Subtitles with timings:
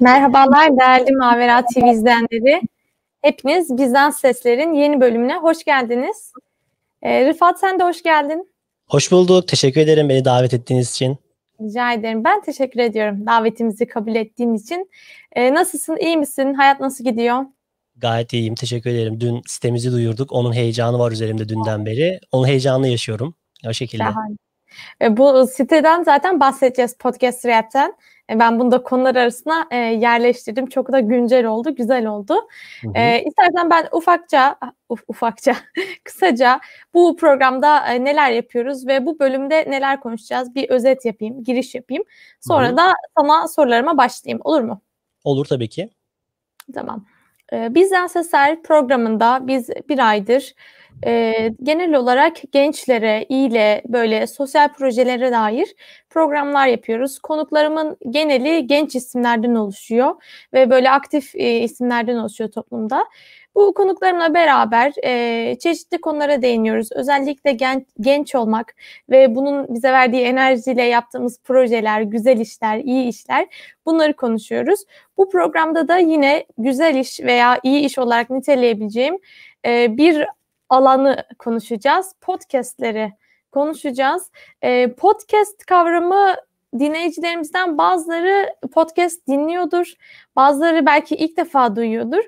[0.00, 2.60] Merhabalar değerli Mavera TV izleyenleri.
[3.22, 6.32] Hepiniz Bizans Sesler'in yeni bölümüne hoş geldiniz.
[7.02, 8.52] Ee, Rıfat sen de hoş geldin.
[8.88, 9.48] Hoş bulduk.
[9.48, 11.16] Teşekkür ederim beni davet ettiğiniz için.
[11.60, 12.24] Rica ederim.
[12.24, 14.90] Ben teşekkür ediyorum davetimizi kabul ettiğin için.
[15.32, 15.96] Ee, nasılsın?
[15.96, 16.54] İyi misin?
[16.54, 17.44] Hayat nasıl gidiyor?
[17.96, 18.54] Gayet iyiyim.
[18.54, 19.20] Teşekkür ederim.
[19.20, 20.32] Dün sitemizi duyurduk.
[20.32, 22.20] Onun heyecanı var üzerimde dünden beri.
[22.32, 23.34] Onun heyecanını yaşıyorum.
[23.68, 24.02] O şekilde.
[24.02, 24.36] Şahane.
[25.02, 27.94] E, bu siteden zaten bahsedeceğiz Podcast Rap'ten.
[28.30, 30.66] E, ben bunu da konular arasına e, yerleştirdim.
[30.66, 32.34] Çok da güncel oldu, güzel oldu.
[32.82, 32.92] Hı hı.
[32.94, 34.56] E, istersen ben ufakça,
[34.88, 35.56] uf, ufakça,
[36.04, 36.60] kısaca
[36.94, 42.04] bu programda e, neler yapıyoruz ve bu bölümde neler konuşacağız bir özet yapayım, giriş yapayım.
[42.40, 42.76] Sonra hı hı.
[42.76, 44.40] da sana sorularıma başlayayım.
[44.44, 44.80] Olur mu?
[45.24, 45.90] Olur tabii ki.
[46.74, 47.04] Tamam.
[47.52, 50.54] E, Bizden Sesler programında biz bir aydır
[51.06, 55.74] e, genel olarak gençlere, ile böyle sosyal projelere dair
[56.10, 57.18] programlar yapıyoruz.
[57.18, 60.14] Konuklarımın geneli genç isimlerden oluşuyor
[60.54, 63.04] ve böyle aktif e, isimlerden oluşuyor toplumda.
[63.54, 66.92] Bu konuklarımla beraber e, çeşitli konulara değiniyoruz.
[66.92, 68.74] Özellikle gen, genç olmak
[69.10, 73.46] ve bunun bize verdiği enerjiyle yaptığımız projeler, güzel işler, iyi işler
[73.86, 74.80] bunları konuşuyoruz.
[75.16, 79.18] Bu programda da yine güzel iş veya iyi iş olarak niteleyebileceğim
[79.66, 80.26] e, bir
[80.68, 82.14] alanı konuşacağız.
[82.20, 83.12] Podcast'leri
[83.52, 84.30] konuşacağız.
[84.62, 86.34] E, podcast kavramı
[86.78, 89.92] dinleyicilerimizden bazıları podcast dinliyordur.
[90.36, 92.24] Bazıları belki ilk defa duyuyordur.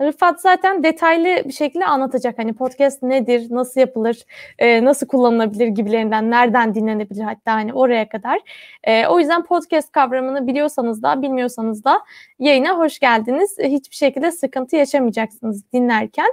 [0.00, 2.38] Rıfat zaten detaylı bir şekilde anlatacak.
[2.38, 4.24] Hani podcast nedir, nasıl yapılır,
[4.58, 8.38] e, nasıl kullanılabilir gibilerinden, nereden dinlenebilir hatta hani oraya kadar.
[8.84, 12.00] E, o yüzden podcast kavramını biliyorsanız da bilmiyorsanız da
[12.38, 13.56] yayına hoş geldiniz.
[13.58, 16.32] Hiçbir şekilde sıkıntı yaşamayacaksınız dinlerken.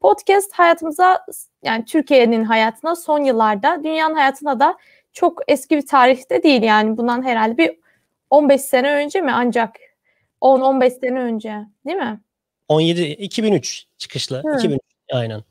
[0.00, 1.26] Podcast hayatımıza
[1.62, 4.76] yani Türkiye'nin hayatına son yıllarda, dünyanın hayatına da
[5.12, 7.80] çok eski bir tarihte değil yani bundan herhalde bir
[8.30, 9.76] 15 sene önce mi ancak
[10.40, 11.56] 10-15 sene önce
[11.86, 12.20] değil mi?
[12.70, 14.42] 17 2003 çıkışlı.
[14.44, 14.56] Hı.
[14.56, 14.80] 2003
[15.12, 15.42] aynen.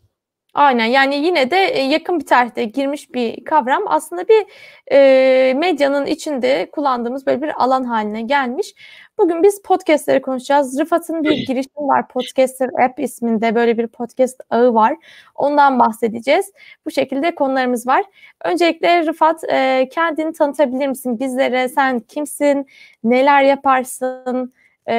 [0.54, 4.46] Aynen yani yine de e, yakın bir tarihte girmiş bir kavram aslında bir
[4.92, 8.74] e, medyanın içinde kullandığımız böyle bir alan haline gelmiş.
[9.18, 10.80] Bugün biz podcastleri konuşacağız.
[10.80, 12.08] Rıfat'ın bir girişimi var.
[12.08, 14.96] Podcaster App isminde böyle bir podcast ağı var.
[15.36, 16.52] Ondan bahsedeceğiz.
[16.86, 18.04] Bu şekilde konularımız var.
[18.44, 21.70] Öncelikle Rıfat e, kendini tanıtabilir misin bizlere?
[21.70, 22.68] Sen kimsin?
[23.04, 24.54] Neler yaparsın?
[24.90, 24.96] E,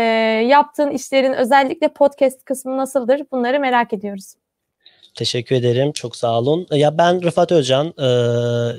[0.48, 3.22] yaptığın işlerin özellikle podcast kısmı nasıldır?
[3.32, 4.34] Bunları merak ediyoruz.
[5.14, 5.92] Teşekkür ederim.
[5.92, 6.66] Çok sağ olun.
[6.70, 7.86] Ya ben Rıfat Özcan,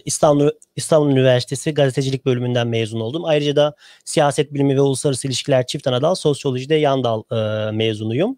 [0.06, 3.26] İstanbul İstanbul Üniversitesi gazetecilik bölümünden mezun oldum.
[3.26, 7.24] Ayrıca da siyaset bilimi ve uluslararası ilişkiler çift anadal, sosyolojide yan dal
[7.72, 8.38] mezunuyum.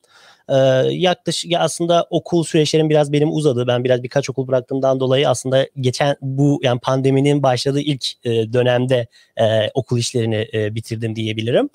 [0.54, 0.56] Ee,
[0.92, 3.68] yaklaşık aslında okul süreçlerim biraz benim uzadı.
[3.68, 9.08] Ben biraz birkaç okul bıraktığımdan dolayı aslında geçen bu yani pandeminin başladığı ilk e, dönemde
[9.38, 11.70] e, okul işlerini e, bitirdim diyebilirim.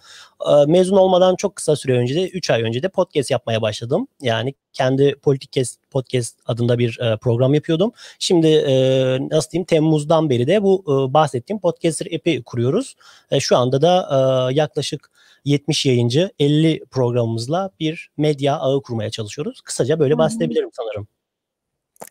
[0.51, 4.09] E, mezun olmadan çok kısa süre önce de 3 ay önce de podcast yapmaya başladım.
[4.23, 5.57] Yani kendi Politik
[5.91, 7.93] Podcast adında bir e, program yapıyordum.
[8.19, 8.75] Şimdi e,
[9.31, 12.97] nasıl diyeyim Temmuz'dan beri de bu e, bahsettiğim Podcaster app'i kuruyoruz.
[13.31, 14.09] E, şu anda da
[14.51, 15.11] e, yaklaşık
[15.45, 19.61] 70 yayıncı 50 programımızla bir medya ağı kurmaya çalışıyoruz.
[19.61, 21.09] Kısaca böyle bahsedebilirim sanırım.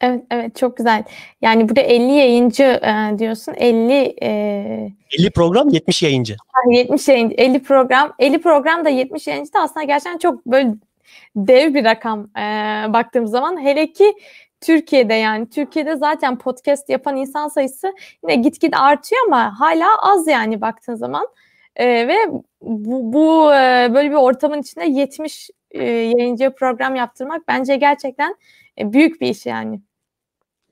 [0.01, 1.03] Evet evet çok güzel.
[1.41, 3.53] Yani burada 50 yayıncı e, diyorsun.
[3.57, 4.27] 50 e...
[5.19, 6.35] 50 program 70 yayıncı.
[6.71, 10.75] 70 yayıncı 50 program 50 program da 70 yayıncı da aslında gerçekten çok böyle
[11.35, 12.43] dev bir rakam e,
[12.93, 13.63] baktığım zaman.
[13.63, 14.13] Hele ki
[14.61, 20.61] Türkiye'de yani Türkiye'de zaten podcast yapan insan sayısı yine gitgide artıyor ama hala az yani
[20.61, 21.27] baktığın zaman.
[21.75, 22.17] E, ve
[22.67, 28.35] bu, bu e, böyle bir ortamın içinde 70 e, yayıncı program yaptırmak bence gerçekten
[28.79, 29.81] e, büyük bir iş yani.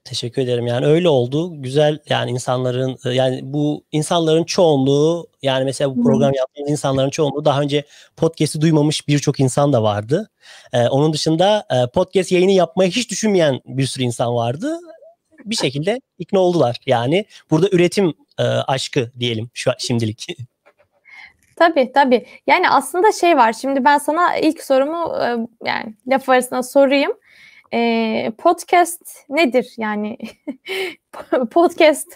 [0.03, 0.67] Teşekkür ederim.
[0.67, 1.61] Yani öyle oldu.
[1.61, 7.45] Güzel yani insanların e, yani bu insanların çoğunluğu yani mesela bu program yaptığımız insanların çoğunluğu
[7.45, 7.85] daha önce
[8.17, 10.29] podcast'i duymamış birçok insan da vardı.
[10.73, 14.79] Ee, onun dışında e, podcast yayını yapmayı hiç düşünmeyen bir sürü insan vardı.
[15.45, 16.77] Bir şekilde ikna oldular.
[16.85, 20.27] Yani burada üretim e, aşkı diyelim şu şimdilik.
[21.55, 22.25] Tabii tabii.
[22.47, 23.53] Yani aslında şey var.
[23.53, 25.15] Şimdi ben sana ilk sorumu
[25.65, 27.13] yani laf arasında sorayım.
[27.73, 29.73] E, podcast nedir?
[29.77, 30.17] Yani
[31.51, 32.07] podcast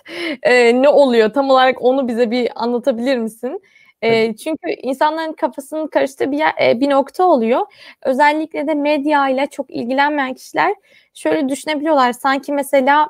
[0.43, 1.33] e, ne oluyor?
[1.33, 3.61] Tam olarak onu bize bir anlatabilir misin?
[4.01, 7.61] E, çünkü insanların kafasının karıştığı bir, yer, e, bir nokta oluyor.
[8.03, 10.75] Özellikle de medya ile çok ilgilenmeyen kişiler
[11.13, 12.13] şöyle düşünebiliyorlar.
[12.13, 13.09] Sanki mesela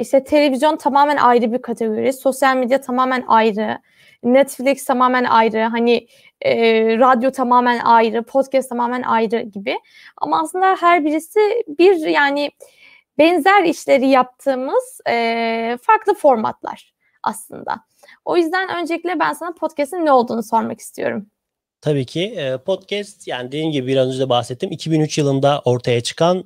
[0.00, 3.78] işte televizyon tamamen ayrı bir kategori, sosyal medya tamamen ayrı,
[4.22, 6.06] Netflix tamamen ayrı, hani
[6.42, 6.54] e,
[6.98, 9.76] radyo tamamen ayrı, podcast tamamen ayrı gibi.
[10.16, 12.50] Ama aslında her birisi bir yani
[13.18, 17.80] benzer işleri yaptığımız e, farklı formatlar aslında.
[18.24, 21.26] O yüzden öncelikle ben sana podcast'in ne olduğunu sormak istiyorum.
[21.80, 26.44] Tabii ki podcast yani dediğim gibi biraz önce bahsettim 2003 yılında ortaya çıkan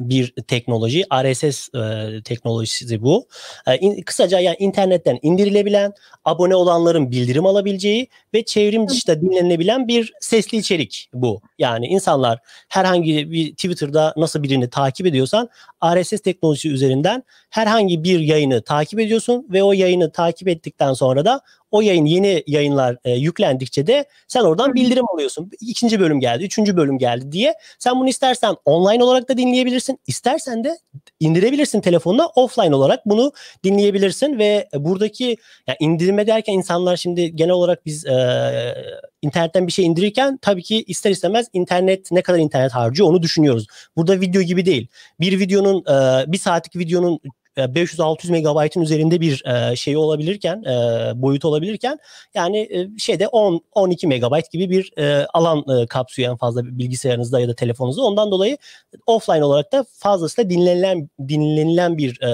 [0.00, 1.04] bir teknoloji.
[1.14, 3.26] RSS e, teknolojisi bu.
[3.66, 5.92] E, in, kısaca yani internetten indirilebilen,
[6.24, 11.40] abone olanların bildirim alabileceği ve çevrim dışında dinlenilebilen bir sesli içerik bu.
[11.58, 12.38] Yani insanlar
[12.68, 15.48] herhangi bir Twitter'da nasıl birini takip ediyorsan
[15.84, 21.40] RSS teknolojisi üzerinden herhangi bir yayını takip ediyorsun ve o yayını takip ettikten sonra da
[21.70, 25.50] o yayın yeni yayınlar e, yüklendikçe de sen oradan bildirim alıyorsun.
[25.60, 27.54] İkinci bölüm geldi, üçüncü bölüm geldi diye.
[27.78, 29.98] Sen bunu istersen online olarak da dinleyebilirsin.
[30.06, 30.78] İstersen de
[31.20, 33.32] indirebilirsin telefonuna offline olarak bunu
[33.64, 35.36] dinleyebilirsin ve buradaki
[35.66, 38.74] yani indirme derken insanlar şimdi genel olarak biz e,
[39.22, 43.66] internetten bir şey indirirken tabii ki ister istemez internet ne kadar internet harcıyor onu düşünüyoruz.
[43.96, 44.86] Burada video gibi değil.
[45.20, 47.20] Bir videonun e, bir saatlik videonun
[47.56, 51.98] 500-600 e, megabaytın üzerinde bir e, şey olabilirken e, boyut olabilirken
[52.34, 57.40] yani e, şeyde 10 12 megabayt gibi bir e, alan e, kapsıyor en fazla bilgisayarınızda
[57.40, 58.02] ya da telefonunuzda.
[58.02, 58.58] Ondan dolayı
[59.06, 62.28] offline olarak da fazlasıyla dinlenilen dinlenilen bir e,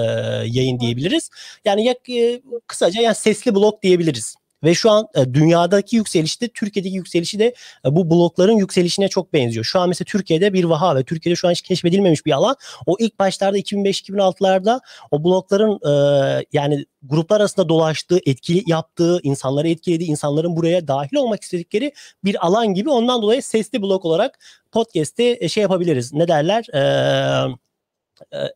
[0.47, 1.29] yayın diyebiliriz.
[1.65, 4.35] Yani yak, e, kısaca yani sesli blok diyebiliriz.
[4.63, 7.45] Ve şu an e, dünyadaki yükselişi de Türkiye'deki yükselişi de
[7.85, 9.65] e, bu blokların yükselişine çok benziyor.
[9.65, 12.55] Şu an mesela Türkiye'de bir vaha ve Türkiye'de şu an hiç keşfedilmemiş bir alan.
[12.85, 14.79] O ilk başlarda 2005-2006'larda
[15.11, 21.43] o blokların e, yani gruplar arasında dolaştığı, etkili yaptığı, insanları etkilediği, insanların buraya dahil olmak
[21.43, 21.91] istedikleri
[22.23, 22.89] bir alan gibi.
[22.89, 24.39] Ondan dolayı sesli blok olarak
[24.71, 26.13] podcast'te e, şey yapabiliriz.
[26.13, 26.65] Ne derler?
[26.73, 27.55] Eee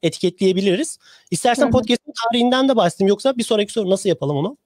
[0.02, 0.98] etiketleyebiliriz.
[1.32, 4.58] İstersen podcast'in tarihinden de bahsedeyim yoksa bir sonraki soru nasıl yapalım onu?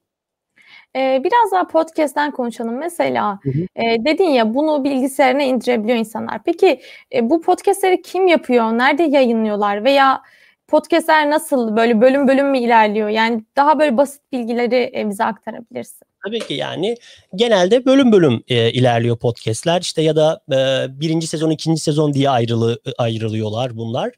[0.96, 2.78] Ee, biraz daha podcast'ten konuşalım.
[2.78, 3.82] Mesela hı hı.
[3.82, 6.42] E, dedin ya bunu bilgisayarına indirebiliyor insanlar.
[6.44, 6.80] Peki
[7.14, 8.64] e, bu podcast'leri kim yapıyor?
[8.64, 9.84] Nerede yayınlıyorlar?
[9.84, 10.22] Veya
[10.68, 13.08] podcast'ler nasıl böyle bölüm bölüm mü ilerliyor?
[13.08, 16.06] Yani daha böyle basit bilgileri e, bize aktarabilirsin.
[16.26, 16.96] Tabii ki yani
[17.34, 22.30] genelde bölüm bölüm e, ilerliyor podcast'ler işte ya da e, birinci sezon ikinci sezon diye
[22.30, 24.12] ayrılı ayrılıyorlar bunlar.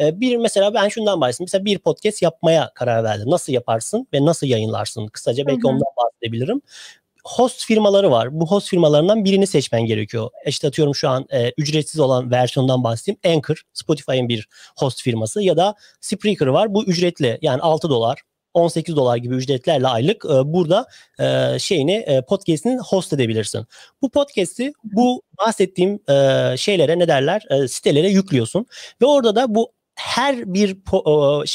[0.00, 1.46] E, bir mesela ben şundan bahsedeyim.
[1.46, 3.30] Mesela bir podcast yapmaya karar verdim.
[3.30, 5.06] Nasıl yaparsın ve nasıl yayınlarsın?
[5.06, 5.68] Kısaca belki Hı-hı.
[5.68, 6.62] ondan bahsedebilirim
[7.24, 8.40] host firmaları var.
[8.40, 10.30] Bu host firmalarından birini seçmen gerekiyor.
[10.46, 13.18] İşte atıyorum şu an e, ücretsiz olan versiyondan bahsedeyim.
[13.24, 16.74] Anchor, Spotify'ın bir host firması ya da Spreaker var.
[16.74, 18.22] Bu ücretli yani 6 dolar
[18.54, 20.86] 18 dolar gibi ücretlerle aylık e, burada
[21.20, 23.66] e, şeyini e, podcast'ini host edebilirsin.
[24.02, 28.66] Bu podcast'i bu bahsettiğim e, şeylere ne derler e, sitelere yüklüyorsun
[29.02, 30.80] ve orada da bu her bir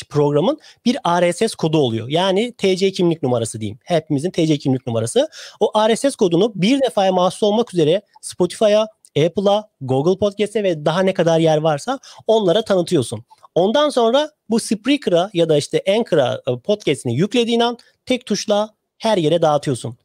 [0.10, 2.08] programın bir RSS kodu oluyor.
[2.10, 3.80] Yani TC kimlik numarası diyeyim.
[3.84, 5.30] Hepimizin TC kimlik numarası.
[5.60, 8.88] O RSS kodunu bir defaya mahsus olmak üzere Spotify'a,
[9.18, 13.26] Apple'a, Google Podcast'e ve daha ne kadar yer varsa onlara tanıtıyorsun.
[13.56, 19.18] Ondan sonra bu Spreaker'a ya da işte Anchor'a e, podcast'ini yüklediğin an tek tuşla her
[19.18, 19.98] yere dağıtıyorsun.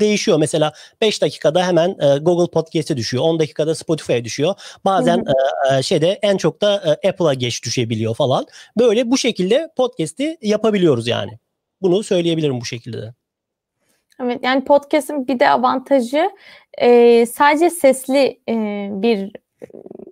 [0.00, 3.24] Değişiyor mesela 5 dakikada hemen e, Google Podcast'e düşüyor.
[3.24, 4.54] 10 dakikada Spotify'a düşüyor.
[4.84, 5.24] Bazen.
[5.72, 8.46] E, şeyde en çok da Apple'a geç düşebiliyor falan.
[8.78, 11.38] Böyle bu şekilde podcast'i yapabiliyoruz yani.
[11.82, 13.14] Bunu söyleyebilirim bu şekilde de.
[14.20, 16.30] Evet yani podcast'in bir de avantajı
[16.78, 18.54] e, sadece sesli e,
[18.90, 19.32] bir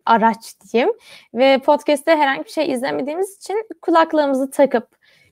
[0.06, 0.92] araç diyeyim.
[1.34, 4.88] Ve podcast'te herhangi bir şey izlemediğimiz için kulaklığımızı takıp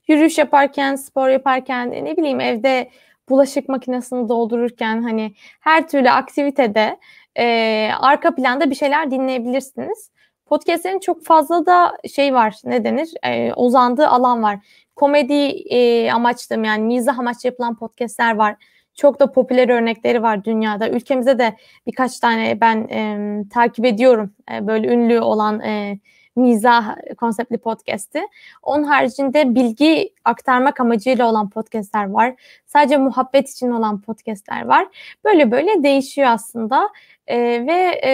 [0.09, 2.91] yürüyüş yaparken, spor yaparken, ne bileyim evde
[3.29, 6.99] bulaşık makinesini doldururken hani her türlü aktivitede
[7.39, 10.11] e, arka planda bir şeyler dinleyebilirsiniz.
[10.47, 14.59] Podcast'lerin çok fazla da şey var ne denir e, uzandığı alan var.
[14.97, 15.33] Komedi
[15.75, 18.57] e, amaçlı yani mizah amaçlı yapılan podcast'ler var
[19.01, 20.89] çok da popüler örnekleri var dünyada.
[20.89, 25.99] Ülkemizde de birkaç tane ben e, takip ediyorum e, böyle ünlü olan e,
[26.37, 28.23] mizah konseptli podcast'i.
[28.63, 32.35] Onun haricinde bilgi aktarmak amacıyla olan podcastler var.
[32.67, 34.87] Sadece muhabbet için olan podcastler var.
[35.25, 36.89] Böyle böyle değişiyor aslında.
[37.27, 38.11] E, ve e,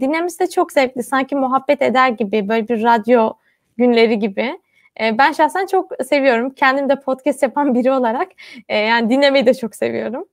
[0.00, 1.02] dinlemesi de çok zevkli.
[1.02, 3.32] Sanki muhabbet eder gibi böyle bir radyo
[3.76, 4.58] günleri gibi.
[5.00, 6.50] E, ben şahsen çok seviyorum.
[6.54, 8.28] Kendim de podcast yapan biri olarak
[8.68, 10.28] e, yani dinlemeyi de çok seviyorum.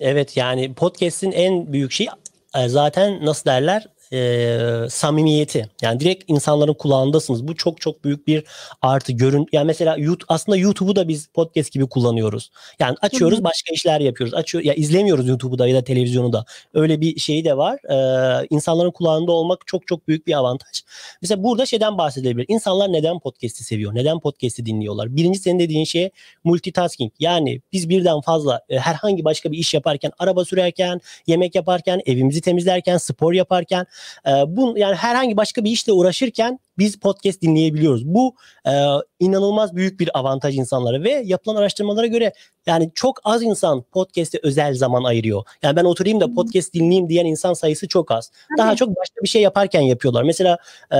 [0.00, 2.08] Evet yani podcast'in en büyük şey
[2.56, 4.58] e, zaten nasıl derler e,
[4.90, 5.68] samimiyeti.
[5.82, 7.48] Yani direkt insanların kulağındasınız.
[7.48, 8.44] Bu çok çok büyük bir
[8.82, 9.46] artı görün.
[9.52, 12.50] Yani mesela YouTube, aslında YouTube'u da biz podcast gibi kullanıyoruz.
[12.78, 13.44] Yani açıyoruz Hı-hı.
[13.44, 14.34] başka işler yapıyoruz.
[14.34, 16.44] Açıyor ya izlemiyoruz YouTube'u da ya da televizyonu da.
[16.74, 17.78] Öyle bir şey de var.
[17.90, 20.82] Ee, insanların kulağında olmak çok çok büyük bir avantaj.
[21.22, 22.46] Mesela burada şeyden bahsedebilir.
[22.48, 23.94] İnsanlar neden podcast'i seviyor?
[23.94, 25.16] Neden podcast'i dinliyorlar?
[25.16, 26.10] Birinci senin dediğin şey
[26.44, 27.12] multitasking.
[27.20, 32.40] Yani biz birden fazla e, herhangi başka bir iş yaparken, araba sürerken, yemek yaparken, evimizi
[32.40, 33.86] temizlerken, spor yaparken
[34.26, 38.06] e, bu yani herhangi başka bir işle uğraşırken biz podcast dinleyebiliyoruz.
[38.06, 38.34] Bu
[38.66, 38.72] e,
[39.20, 42.32] inanılmaz büyük bir avantaj insanlara ve yapılan araştırmalara göre
[42.66, 45.42] yani çok az insan podcast'e özel zaman ayırıyor.
[45.62, 48.30] Yani ben oturayım da podcast dinleyeyim diyen insan sayısı çok az.
[48.58, 50.22] Daha çok başka bir şey yaparken yapıyorlar.
[50.22, 50.58] Mesela
[50.92, 50.96] e,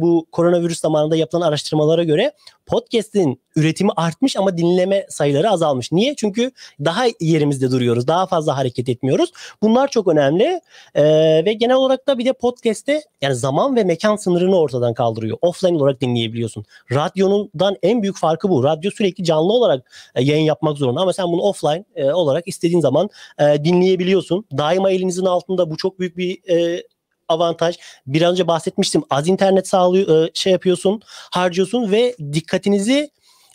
[0.00, 2.32] bu koronavirüs zamanında yapılan araştırmalara göre
[2.66, 5.92] podcast'in üretimi artmış ama dinleme sayıları azalmış.
[5.92, 6.14] Niye?
[6.16, 6.50] Çünkü
[6.84, 8.06] daha yerimizde duruyoruz.
[8.06, 9.32] Daha fazla hareket etmiyoruz.
[9.62, 10.60] Bunlar çok önemli.
[10.94, 11.04] E,
[11.44, 15.38] ve genel olarak da bir de podcast'te yani zaman ve mekan sınırını ortadan kaldırıyor.
[15.40, 16.64] Offline olarak dinleyebiliyorsun.
[16.92, 18.64] Radyonundan en büyük farkı bu.
[18.64, 22.80] Radyo sürekli canlı olarak e, yayın yapmak zorunda ama sen bunu offline e, olarak istediğin
[22.80, 24.44] zaman e, dinleyebiliyorsun.
[24.58, 26.82] Daima elinizin altında bu çok büyük bir e,
[27.28, 27.76] avantaj.
[28.06, 29.02] Bir önce bahsetmiştim.
[29.10, 31.00] Az internet sağlıyor, e, şey yapıyorsun,
[31.32, 33.10] harcıyorsun ve dikkatinizi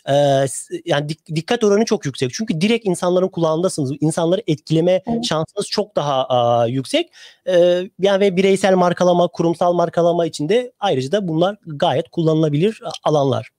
[0.08, 0.46] e,
[0.84, 2.34] yani dik, dikkat oranı çok yüksek.
[2.34, 3.92] Çünkü direkt insanların kulağındasınız.
[4.00, 5.24] İnsanları etkileme evet.
[5.24, 7.12] şansınız çok daha a, yüksek.
[7.46, 13.50] E, yani ve bireysel markalama, kurumsal markalama için de ayrıca da bunlar gayet kullanılabilir alanlar.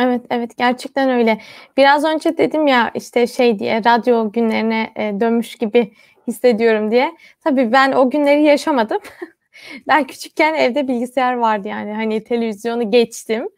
[0.00, 1.40] Evet, evet gerçekten öyle.
[1.76, 5.92] Biraz önce dedim ya işte şey diye radyo günlerine e, dönmüş gibi
[6.28, 7.12] hissediyorum diye.
[7.44, 8.98] Tabii ben o günleri yaşamadım.
[9.88, 13.48] ben küçükken evde bilgisayar vardı yani hani televizyonu geçtim.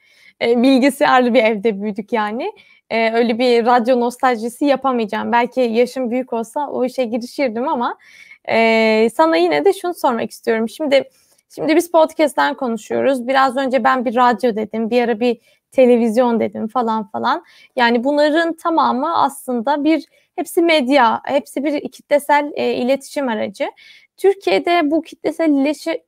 [0.43, 2.53] E, bilgisayarlı bir evde büyüdük yani.
[2.91, 5.33] E, öyle bir radyo nostaljisi yapamayacağım.
[5.33, 7.99] Belki yaşım büyük olsa o işe girişirdim ama
[8.49, 10.69] e, sana yine de şunu sormak istiyorum.
[10.69, 11.11] Şimdi
[11.55, 13.29] şimdi biz podcast'ten konuşuyoruz.
[13.29, 14.91] Biraz önce ben bir radyo dedim.
[14.91, 15.39] Bir ara bir
[15.73, 17.45] televizyon dedim falan falan.
[17.77, 20.05] Yani bunların tamamı aslında bir
[20.37, 23.71] hepsi medya, hepsi bir kitlesel e, iletişim aracı.
[24.17, 25.51] Türkiye'de bu kitlesel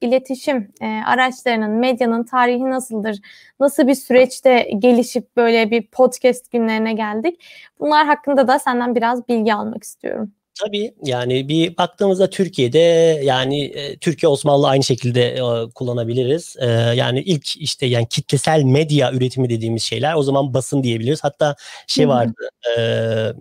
[0.00, 3.18] iletişim e, araçlarının, medyanın tarihi nasıldır?
[3.60, 7.44] Nasıl bir süreçte gelişip böyle bir podcast günlerine geldik?
[7.80, 10.32] Bunlar hakkında da senden biraz bilgi almak istiyorum.
[10.64, 12.78] Tabii yani bir baktığımızda Türkiye'de
[13.25, 16.56] yani e, Türkiye Osmanlı aynı şekilde e, kullanabiliriz.
[16.60, 21.25] E, yani ilk işte yani kitlesel medya üretimi dediğimiz şeyler o zaman basın diyebiliriz.
[21.25, 22.48] Hatta şey vardı
[22.78, 22.80] e,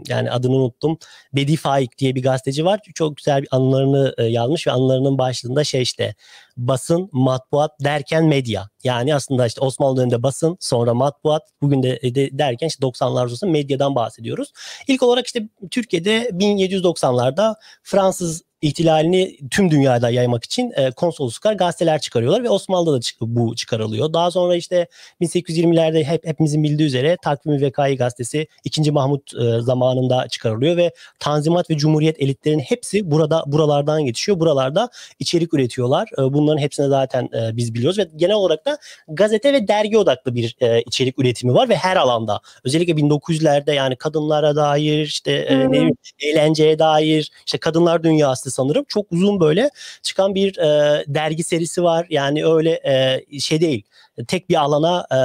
[0.07, 0.97] yani adını unuttum.
[1.33, 2.79] Bedi Faik diye bir gazeteci var.
[2.95, 6.15] Çok güzel bir anılarını e, yazmış ve anılarının başlığında şey işte
[6.57, 8.69] basın, matbuat derken medya.
[8.83, 13.47] Yani aslında işte Osmanlı döneminde basın, sonra matbuat, bugün de, de derken işte 90'lar sonrası
[13.47, 14.51] medyadan bahsediyoruz.
[14.87, 22.43] İlk olarak işte Türkiye'de 1790'larda Fransız ihtilalini tüm dünyada yaymak için e, konsolosluklar gazeteler çıkarıyorlar
[22.43, 24.13] ve Osmanlı'da da çık- bu çıkarılıyor.
[24.13, 24.87] Daha sonra işte
[25.21, 28.91] 1820'lerde hep hepimizin bildiği üzere Takvim-i Vekai gazetesi 2.
[28.91, 34.39] Mahmut e, zamanında çıkarılıyor ve Tanzimat ve Cumhuriyet elitlerin hepsi burada buralardan geçiyor.
[34.39, 36.09] Buralarda içerik üretiyorlar.
[36.17, 40.35] E, bunların hepsini zaten e, biz biliyoruz ve genel olarak da gazete ve dergi odaklı
[40.35, 45.71] bir e, içerik üretimi var ve her alanda özellikle 1900'lerde yani kadınlara dair işte e,
[45.71, 48.85] ne eğlenceye dair işte kadınlar dünyası sanırım.
[48.87, 49.69] Çok uzun böyle
[50.01, 52.07] çıkan bir e, dergi serisi var.
[52.09, 53.83] Yani öyle e, şey değil
[54.27, 55.17] tek bir alana e,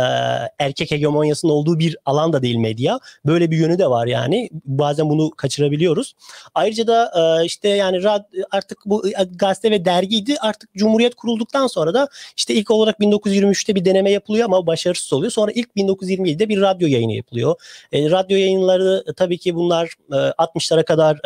[0.65, 3.01] erkek hegemonyasının olduğu bir alan da değil medya.
[3.27, 4.49] Böyle bir yönü de var yani.
[4.65, 6.15] Bazen bunu kaçırabiliyoruz.
[6.55, 10.37] Ayrıca da e, işte yani rad, artık bu e, gazete ve dergiydi.
[10.41, 15.33] Artık Cumhuriyet kurulduktan sonra da işte ilk olarak 1923'te bir deneme yapılıyor ama başarısız oluyor.
[15.33, 17.55] Sonra ilk 1927'de bir radyo yayını yapılıyor.
[17.93, 21.17] E, radyo yayınları tabii ki bunlar e, 60'lara kadar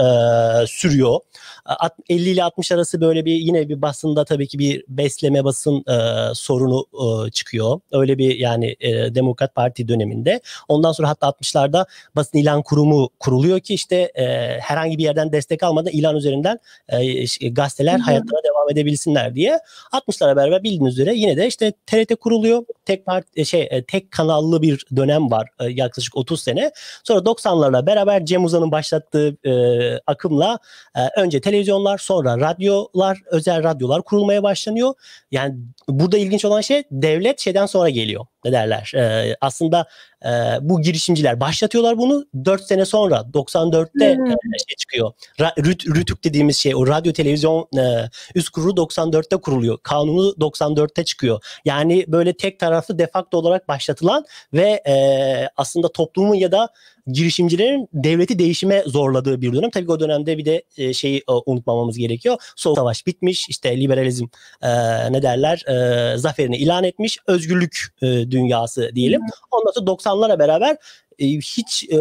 [0.63, 1.21] e, sürüyor.
[2.09, 6.35] 50 ile 60 arası böyle bir yine bir basında tabii ki bir besleme basın e,
[6.35, 6.87] sorunu
[7.27, 7.81] e, çıkıyor.
[7.93, 10.41] Öyle bir yani e, Demokrat Parti döneminde.
[10.69, 11.87] Ondan sonra hatta 60'larda
[12.17, 14.25] basın ilan kurumu kuruluyor ki işte e,
[14.61, 18.03] herhangi bir yerden destek almadan ilan üzerinden e, gazeteler Hı-hı.
[18.03, 19.59] hayatlarına devam edebilsinler diye.
[19.93, 22.65] 60'lara beraber bildiğiniz üzere yine de işte TRT kuruluyor.
[22.85, 26.73] Tek part e, şey e, tek kanallı bir dönem var e, yaklaşık 30 sene.
[27.05, 29.53] Sonra 90'larla beraber Cem Uzan'ın başlattığı e,
[30.07, 30.59] akımla
[30.97, 31.41] e, önce
[31.75, 34.95] televizyonlar sonra radyolar özel radyolar kurulmaya başlanıyor.
[35.31, 35.55] Yani
[35.89, 38.27] burada ilginç olan şey devlet şeyden sonra geliyor.
[38.45, 38.93] Ne derler?
[38.95, 39.87] E, aslında
[40.25, 40.29] e,
[40.61, 42.27] bu girişimciler başlatıyorlar bunu.
[42.45, 44.27] 4 sene sonra 94'te hmm.
[44.27, 44.35] e,
[44.69, 45.13] şey çıkıyor.
[45.41, 49.79] Ra, rüt, rütük dediğimiz şey o radyo televizyon e, üst kurulu 94'te kuruluyor.
[49.83, 51.45] Kanunu 94'te çıkıyor.
[51.65, 54.95] Yani böyle tek taraflı defakto olarak başlatılan ve e,
[55.57, 56.69] aslında toplumun ya da
[57.07, 59.71] girişimcilerin devleti değişime zorladığı bir dönem.
[59.71, 62.37] Tabii o dönemde bir de e, şeyi e, unutmamamız gerekiyor.
[62.57, 63.49] Soğuk savaş bitmiş.
[63.49, 64.27] işte liberalizm
[64.63, 64.69] e,
[65.13, 67.19] ne derler e, zaferini ilan etmiş.
[67.27, 69.21] Özgürlük e, dünyası diyelim.
[69.51, 70.77] Ondan sonra 90'lara beraber
[71.19, 71.97] e, hiç e,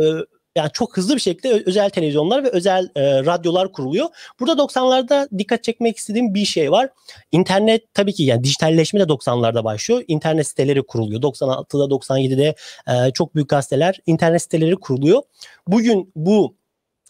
[0.55, 4.07] yani çok hızlı bir şekilde özel televizyonlar ve özel e, radyolar kuruluyor.
[4.39, 6.89] Burada 90'larda dikkat çekmek istediğim bir şey var.
[7.31, 10.03] İnternet tabii ki yani dijitalleşme de 90'larda başlıyor.
[10.07, 11.21] İnternet siteleri kuruluyor.
[11.21, 12.55] 96'da 97'de
[12.87, 15.21] e, çok büyük gazeteler internet siteleri kuruluyor.
[15.67, 16.55] Bugün bu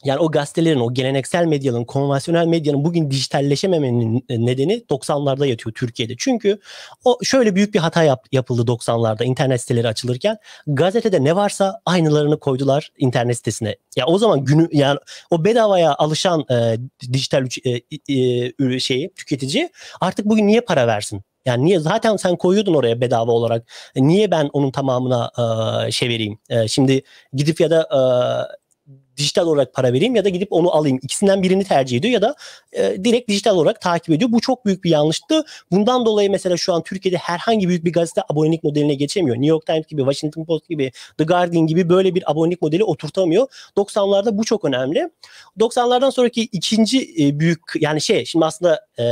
[0.06, 6.14] yani o gazetelerin, o geleneksel medyanın, konvansiyonel medyanın bugün dijitalleşememenin nedeni 90'larda yatıyor Türkiye'de.
[6.18, 6.60] Çünkü
[7.06, 10.38] o şöyle büyük bir hata yap, yapıldı 90'larda internet siteleri açılırken.
[10.68, 13.76] Gazetede ne varsa aynılarını koydular internet sitesine.
[13.96, 15.00] Ya o zaman günü yani
[15.32, 16.78] o bedavaya alışan e,
[17.14, 19.70] dijital e, e, şeyi tüketici
[20.02, 21.22] artık bugün niye para versin?
[21.46, 23.72] Yani niye zaten sen koyuyordun oraya bedava olarak.
[23.96, 25.32] Niye ben onun tamamına
[25.88, 26.40] e, şey vereyim?
[26.50, 28.00] E, şimdi gidip ya da e,
[29.18, 31.00] dijital olarak para vereyim ya da gidip onu alayım.
[31.02, 32.36] İkisinden birini tercih ediyor ya da
[32.72, 34.32] e, direkt dijital olarak takip ediyor.
[34.32, 35.46] Bu çok büyük bir yanlıştı.
[35.72, 39.36] Bundan dolayı mesela şu an Türkiye'de herhangi büyük bir gazete abonelik modeline geçemiyor.
[39.36, 43.48] New York Times gibi, Washington Post gibi, The Guardian gibi böyle bir abonelik modeli oturtamıyor.
[43.78, 45.10] 90'larda bu çok önemli.
[45.60, 49.04] 90'lardan sonraki ikinci e, büyük yani şey şimdi aslında e,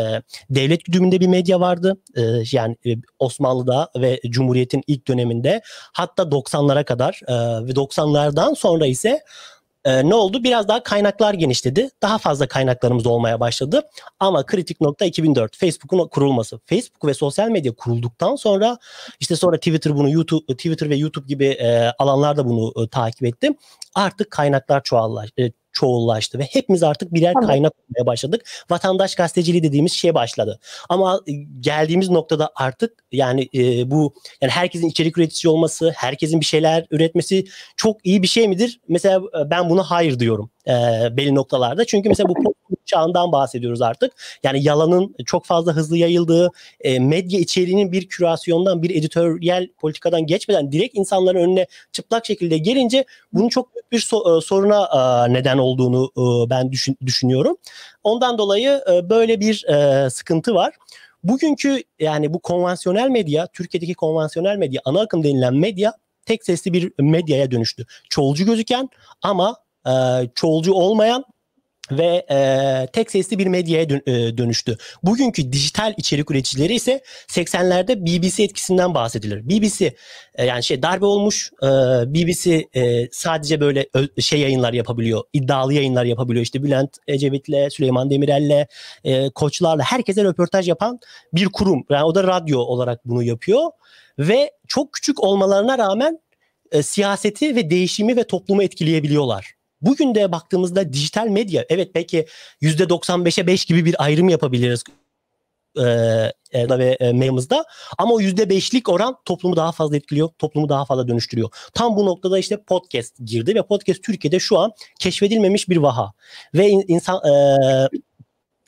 [0.49, 1.97] devlet güdümünde bir medya vardı.
[2.15, 2.89] E, yani e,
[3.19, 5.61] Osmanlı'da ve Cumhuriyet'in ilk döneminde
[5.93, 7.33] hatta 90'lara kadar e,
[7.67, 9.21] ve 90'lardan sonra ise
[9.85, 10.43] e, ne oldu?
[10.43, 11.89] Biraz daha kaynaklar genişledi.
[12.01, 13.81] Daha fazla kaynaklarımız olmaya başladı.
[14.19, 16.59] Ama kritik nokta 2004 Facebook'un kurulması.
[16.65, 18.77] Facebook ve sosyal medya kurulduktan sonra
[19.19, 23.49] işte sonra Twitter bunu YouTube Twitter ve YouTube gibi e, alanlar bunu e, takip etti.
[23.95, 25.41] Artık kaynaklar çoğallaştı.
[25.41, 27.47] E, çoğullaştı ve hepimiz artık birer tamam.
[27.47, 28.41] kaynak olmaya başladık.
[28.69, 30.59] Vatandaş gazeteciliği dediğimiz şey başladı.
[30.89, 31.21] Ama
[31.59, 37.45] geldiğimiz noktada artık yani e, bu yani herkesin içerik üreticisi olması, herkesin bir şeyler üretmesi
[37.77, 38.79] çok iyi bir şey midir?
[38.87, 40.71] Mesela e, ben buna hayır diyorum e,
[41.17, 41.85] belli noktalarda.
[41.85, 42.53] Çünkü mesela bu
[42.91, 44.13] çağından bahsediyoruz artık.
[44.43, 50.71] Yani yalanın çok fazla hızlı yayıldığı, e, medya içeriğinin bir kürasyondan, bir editoryal politikadan geçmeden
[50.71, 55.57] direkt insanların önüne çıplak şekilde gelince bunun çok büyük bir so- e, soruna e, neden
[55.57, 57.57] olduğunu e, ben düşün- düşünüyorum.
[58.03, 60.73] Ondan dolayı e, böyle bir e, sıkıntı var.
[61.23, 65.93] Bugünkü yani bu konvansiyonel medya, Türkiye'deki konvansiyonel medya, ana akım denilen medya
[66.25, 67.85] tek sesli bir medyaya dönüştü.
[68.09, 68.89] Çoğulcu gözüken
[69.21, 69.55] ama
[69.87, 69.91] e,
[70.35, 71.23] çoğulcu olmayan
[71.91, 74.77] ve e, tek sesli bir medyaya dön, e, dönüştü.
[75.03, 79.49] Bugünkü dijital içerik üreticileri ise 80'lerde BBC etkisinden bahsedilir.
[79.49, 79.95] BBC
[80.35, 81.67] e, yani şey darbe olmuş e,
[82.13, 85.23] BBC e, sadece böyle ö, şey yayınlar yapabiliyor.
[85.33, 86.43] iddialı yayınlar yapabiliyor.
[86.43, 88.67] İşte Bülent Ecevit'le, Süleyman Demirel'le,
[89.03, 90.99] e, koçlarla herkese röportaj yapan
[91.33, 91.85] bir kurum.
[91.89, 93.71] Yani o da radyo olarak bunu yapıyor
[94.19, 96.19] ve çok küçük olmalarına rağmen
[96.71, 99.60] e, siyaseti ve değişimi ve toplumu etkileyebiliyorlar.
[99.81, 102.25] Bugün de baktığımızda dijital medya evet belki
[102.61, 104.83] %95'e 5 gibi bir ayrım yapabiliriz
[105.77, 105.83] e,
[106.51, 107.65] e, ve e, MEM'ımızda
[107.97, 111.49] ama o %5'lik oran toplumu daha fazla etkiliyor, toplumu daha fazla dönüştürüyor.
[111.73, 116.13] Tam bu noktada işte podcast girdi ve podcast Türkiye'de şu an keşfedilmemiş bir vaha.
[116.53, 117.33] Ve insan e,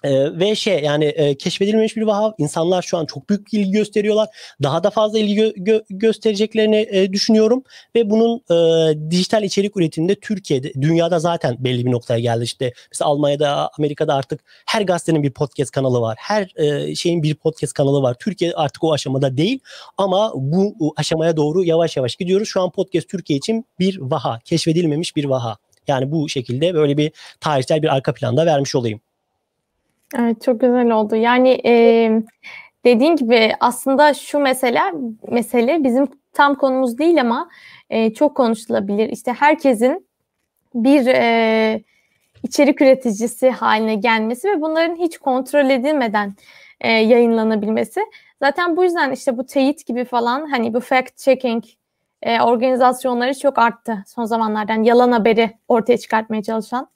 [0.04, 4.30] ee, ve şey yani e, keşfedilmemiş bir vaha insanlar şu an çok büyük ilgi gösteriyorlar.
[4.64, 7.64] Daha da fazla ilgi gö- göstereceklerini e, düşünüyorum
[7.96, 12.44] ve bunun e, dijital içerik üretiminde Türkiye'de dünyada zaten belli bir noktaya geldi.
[12.44, 16.18] İşte mesela Almanya'da Amerika'da artık her gazetenin bir podcast kanalı var.
[16.20, 18.16] Her e, şeyin bir podcast kanalı var.
[18.20, 19.60] Türkiye artık o aşamada değil
[19.98, 22.48] ama bu aşamaya doğru yavaş yavaş gidiyoruz.
[22.48, 25.58] Şu an podcast Türkiye için bir vaha, keşfedilmemiş bir vaha.
[25.88, 29.02] Yani bu şekilde böyle bir tarihsel bir arka planda vermiş olayım.
[30.14, 31.16] Evet çok güzel oldu.
[31.16, 31.74] Yani e,
[32.86, 34.82] dediğin gibi aslında şu mesele
[35.28, 37.50] mesele bizim tam konumuz değil ama
[37.90, 39.10] e, çok konuşulabilir.
[39.10, 40.08] İşte herkesin
[40.76, 41.84] bir e,
[42.44, 46.34] içerik üreticisi haline gelmesi ve bunların hiç kontrol edilmeden
[46.82, 48.02] e, yayınlanabilmesi.
[48.42, 51.64] Zaten bu yüzden işte bu teyit gibi falan hani bu fact checking
[52.22, 54.84] e, organizasyonları çok arttı son zamanlardan.
[54.84, 56.93] Yalan haberi ortaya çıkartmaya çalışan.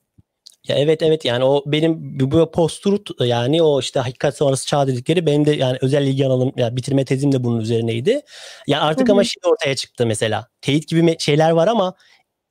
[0.68, 2.86] Ya evet evet yani o benim bu post
[3.20, 7.06] yani o işte hakikat sonrası çağ dedikleri benim de yani özel ilgi alanım yani bitirme
[7.06, 8.22] tezim de bunun üzerineydi.
[8.68, 9.14] Ya artık Hı-hı.
[9.14, 10.48] ama şey ortaya çıktı mesela.
[10.62, 11.94] Teyit gibi şeyler var ama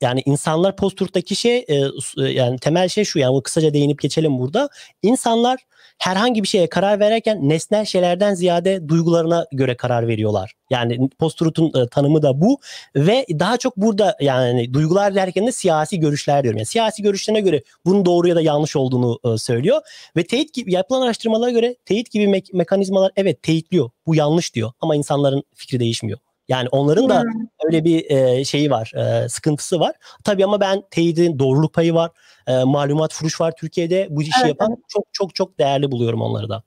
[0.00, 1.00] yani insanlar post
[1.36, 1.82] şey e,
[2.22, 4.68] yani temel şey şu yani kısaca değinip geçelim burada.
[5.02, 5.65] İnsanlar
[5.98, 10.52] herhangi bir şeye karar verirken nesnel şeylerden ziyade duygularına göre karar veriyorlar.
[10.70, 12.60] Yani post-truth'un e, tanımı da bu
[12.96, 16.58] ve daha çok burada yani duygular derken de siyasi görüşler diyorum.
[16.58, 19.80] Yani siyasi görüşlerine göre bunun doğru ya da yanlış olduğunu e, söylüyor
[20.16, 23.90] ve teyit gibi yapılan araştırmalara göre teyit gibi me- mekanizmalar evet teyitliyor.
[24.06, 26.18] Bu yanlış diyor ama insanların fikri değişmiyor.
[26.48, 27.46] Yani onların da hmm.
[27.64, 29.94] öyle bir e, şeyi var, e, sıkıntısı var.
[30.24, 32.10] Tabii ama ben teyidin doğruluk payı var,
[32.46, 34.06] e, malumat furuş var Türkiye'de.
[34.10, 34.84] Bu işi evet, yapan evet.
[34.88, 36.62] çok çok çok değerli buluyorum onları da.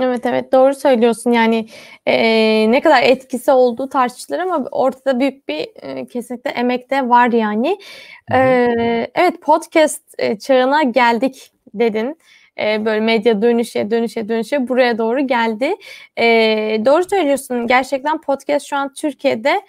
[0.00, 1.68] Evet evet doğru söylüyorsun yani
[2.06, 2.16] e,
[2.70, 7.78] ne kadar etkisi olduğu tartışılır ama ortada büyük bir e, kesinlikle emek de var yani.
[8.32, 8.38] E,
[9.14, 12.18] evet podcast e, çağına geldik dedin
[12.60, 15.74] e, böyle medya dönüşe dönüşe dönüşe buraya doğru geldi.
[16.18, 16.26] E,
[16.84, 17.66] doğru söylüyorsun.
[17.66, 19.62] Gerçekten podcast şu an Türkiye'de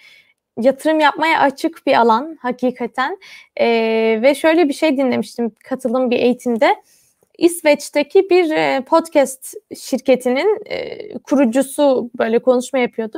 [0.62, 3.17] yatırım yapmaya açık bir alan hakikaten.
[3.60, 3.67] E,
[4.21, 6.75] ve şöyle bir şey dinlemiştim katılım bir eğitimde.
[7.39, 13.17] İsveç'teki bir e, podcast şirketinin e, kurucusu böyle konuşma yapıyordu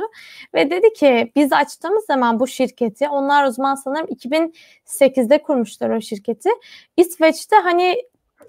[0.54, 6.00] ve dedi ki biz açtığımız zaman bu şirketi onlar o zaman sanırım 2008'de kurmuşlar o
[6.00, 6.50] şirketi.
[6.96, 8.02] İsveç'te hani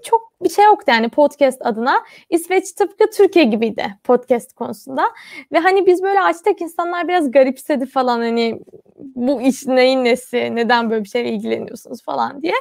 [0.04, 2.04] çok bir şey yoktu yani podcast adına.
[2.30, 5.04] İsveç tıpkı Türkiye gibiydi podcast konusunda.
[5.52, 8.60] Ve hani biz böyle açtık insanlar biraz garipsedi falan hani
[8.98, 12.54] bu iş neyin nesi, neden böyle bir şeyle ilgileniyorsunuz falan diye.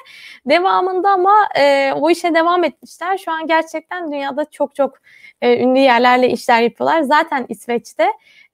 [0.46, 3.18] Devamında ama e, o işe devam etmişler.
[3.18, 4.94] Şu an gerçekten dünyada çok çok
[5.42, 7.02] e, ünlü yerlerle işler yapıyorlar.
[7.02, 8.07] Zaten İsveç'te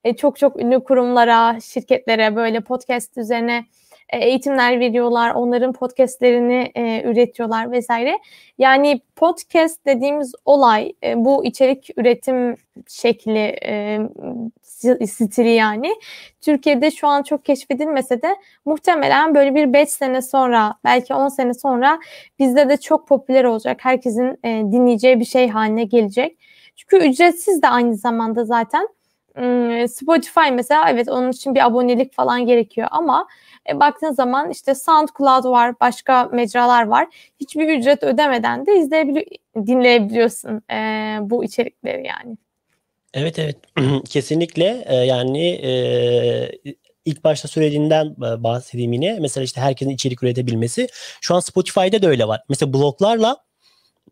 [0.05, 3.65] e, çok çok ünlü kurumlara, şirketlere böyle podcast üzerine
[4.09, 8.19] e, eğitimler veriyorlar, onların podcastlerini e, üretiyorlar vesaire.
[8.59, 12.57] Yani podcast dediğimiz olay, e, bu içerik üretim
[12.89, 13.99] şekli, e,
[15.07, 15.95] stili yani
[16.41, 21.55] Türkiye'de şu an çok keşfedilmese de muhtemelen böyle bir 5 sene sonra, belki 10 sene
[21.55, 21.99] sonra
[22.39, 23.79] bizde de çok popüler olacak.
[23.83, 26.39] Herkesin e, dinleyeceği bir şey haline gelecek.
[26.77, 28.89] Çünkü ücretsiz de aynı zamanda zaten.
[29.89, 33.29] Spotify mesela evet onun için bir abonelik falan gerekiyor ama
[33.71, 37.07] e, baktığın zaman işte SoundCloud var, başka mecralar var.
[37.41, 39.25] Hiçbir ücret ödemeden de izleyebili
[39.57, 42.37] dinleyebiliyorsun e, bu içerikleri yani.
[43.15, 43.57] Evet evet
[44.09, 45.73] kesinlikle e, yani e,
[47.05, 49.19] ilk başta söylediğinden e, bahsedeyim yine.
[49.21, 50.89] Mesela işte herkesin içerik üretebilmesi.
[51.21, 52.41] Şu an Spotify'da da öyle var.
[52.49, 53.37] Mesela bloglarla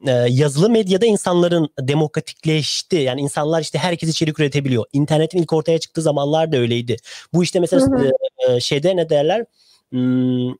[0.06, 2.96] e, yazılı medyada insanların demokratikleşti.
[2.96, 4.84] Yani insanlar işte herkes içerik üretebiliyor.
[4.92, 6.96] İnternetin ilk ortaya çıktığı zamanlar da öyleydi.
[7.34, 8.12] Bu işte mesela hı hı.
[8.48, 9.44] E, şeyde ne derler?
[9.90, 10.50] Hmm,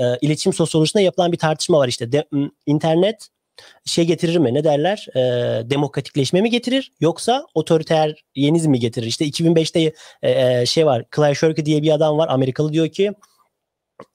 [0.00, 2.12] e, iletişim sosyolojisinde yapılan bir tartışma var işte.
[2.12, 2.24] De,
[2.66, 3.28] internet
[3.84, 4.54] şey getirir mi?
[4.54, 5.06] Ne derler?
[5.16, 5.20] E,
[5.70, 9.06] demokratikleşme mi getirir yoksa otoriter yeniz mi getirir?
[9.06, 11.04] İşte 2005'te e, şey var.
[11.16, 12.28] Clay Shirky diye bir adam var.
[12.28, 13.12] Amerikalı diyor ki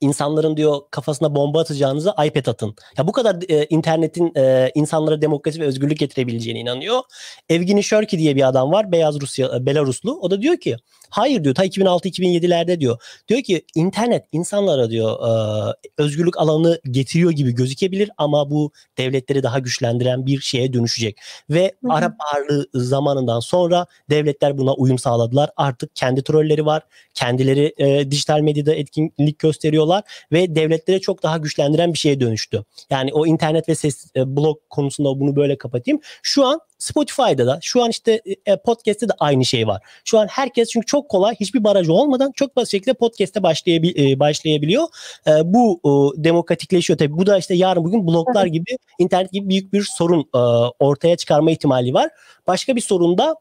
[0.02, 2.76] insanların diyor kafasına bomba atacağınıza iPad atın.
[2.98, 7.02] Ya bu kadar e, internetin e, insanlara demokrasi ve özgürlük getirebileceğine inanıyor.
[7.50, 8.92] Evgeni Shirky diye bir adam var.
[8.92, 10.20] Beyaz Rusya, e, Belaruslu.
[10.22, 10.78] O da diyor ki
[11.10, 13.02] hayır diyor ta 2006-2007'lerde diyor.
[13.28, 19.60] Diyor ki internet insanlara diyor e, özgürlük alanı getiriyor gibi gözükebilir ama bu devletleri daha
[19.60, 21.18] güçlendiren bir şeye dönüşecek.
[21.50, 21.94] Ve Hı-hı.
[21.94, 25.50] Arap Baharı zamanından sonra devletler buna uyum sağladılar.
[25.58, 26.84] Artık kendi trolleri var.
[27.14, 32.64] Kendileri e, dijital medyada etkinlik gösteriyor gösteriyorlar ve devletleri çok daha güçlendiren bir şeye dönüştü.
[32.90, 36.00] Yani o internet ve ses e, blog konusunda bunu böyle kapatayım.
[36.24, 39.82] Şu an Spotify'da da şu an işte e, podcast'te de aynı şey var.
[40.06, 44.20] Şu an herkes çünkü çok kolay hiçbir barajı olmadan çok basit şekilde podcast'te başlayabil, e,
[44.20, 44.88] başlayabiliyor.
[45.28, 47.18] E, bu e, demokratikleşiyor tabii.
[47.18, 50.38] Bu da işte yarın bugün bloglar gibi internet gibi büyük bir sorun e,
[50.80, 52.10] ortaya çıkarma ihtimali var.
[52.48, 53.36] Başka bir sorun da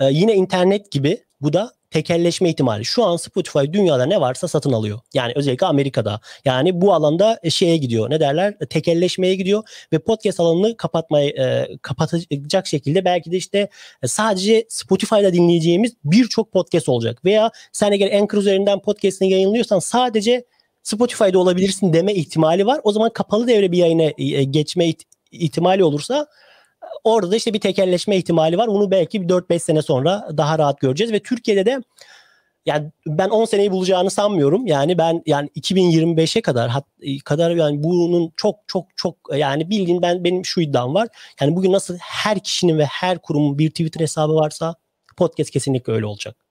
[0.00, 2.84] e, yine internet gibi bu da tekelleşme ihtimali.
[2.84, 5.00] Şu an Spotify dünyada ne varsa satın alıyor.
[5.14, 6.20] Yani özellikle Amerika'da.
[6.44, 8.10] Yani bu alanda e, şeye gidiyor.
[8.10, 8.58] Ne derler?
[8.70, 13.68] Tekelleşmeye gidiyor ve podcast alanını kapatmaya e, kapatacak şekilde belki de işte
[14.02, 17.24] e, sadece Spotify'da dinleyeceğimiz birçok podcast olacak.
[17.24, 20.44] Veya sen eğer Anchor üzerinden podcast'ini yayınlıyorsan sadece
[20.82, 22.80] Spotify'da olabilirsin deme ihtimali var.
[22.84, 24.92] O zaman kapalı devre bir yayına e, geçme
[25.30, 26.26] ihtimali olursa
[27.04, 28.68] orada da işte bir tekelleşme ihtimali var.
[28.68, 31.82] Bunu belki 4-5 sene sonra daha rahat göreceğiz ve Türkiye'de de
[32.66, 34.66] yani ben 10 seneyi bulacağını sanmıyorum.
[34.66, 36.84] Yani ben yani 2025'e kadar hat,
[37.24, 41.08] kadar yani bunun çok çok çok yani bildiğin ben benim şu iddiam var.
[41.40, 44.74] Yani bugün nasıl her kişinin ve her kurumun bir Twitter hesabı varsa
[45.16, 46.49] podcast kesinlikle öyle olacak.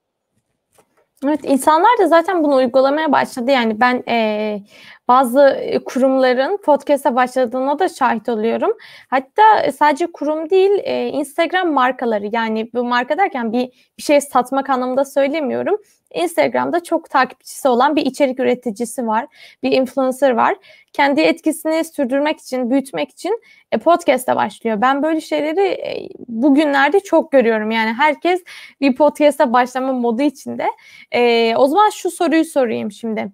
[1.25, 3.51] Evet insanlar da zaten bunu uygulamaya başladı.
[3.51, 4.61] Yani ben e,
[5.07, 8.71] bazı kurumların podcast'a başladığına da şahit oluyorum.
[9.09, 14.69] Hatta sadece kurum değil e, Instagram markaları yani bu marka derken bir, bir şey satmak
[14.69, 15.77] anlamında söylemiyorum.
[16.13, 19.27] Instagram'da çok takipçisi olan bir içerik üreticisi var,
[19.63, 20.55] bir influencer var.
[20.93, 23.41] Kendi etkisini sürdürmek için, büyütmek için
[23.71, 24.81] e, podcast'a başlıyor.
[24.81, 27.71] Ben böyle şeyleri e, bugünlerde çok görüyorum.
[27.71, 28.43] Yani herkes
[28.81, 30.67] bir podcast'a başlama modu içinde.
[31.11, 33.31] E, o zaman şu soruyu sorayım şimdi.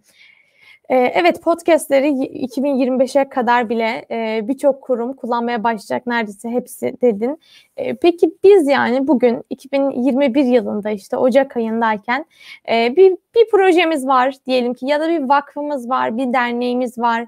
[0.89, 7.41] Ee, evet podcastleri 2025'e kadar bile e, birçok kurum kullanmaya başlayacak neredeyse hepsi dedin.
[7.77, 12.25] E, peki biz yani bugün 2021 yılında işte Ocak ayındayken
[12.69, 17.25] e, bir, bir projemiz var diyelim ki ya da bir vakfımız var, bir derneğimiz var.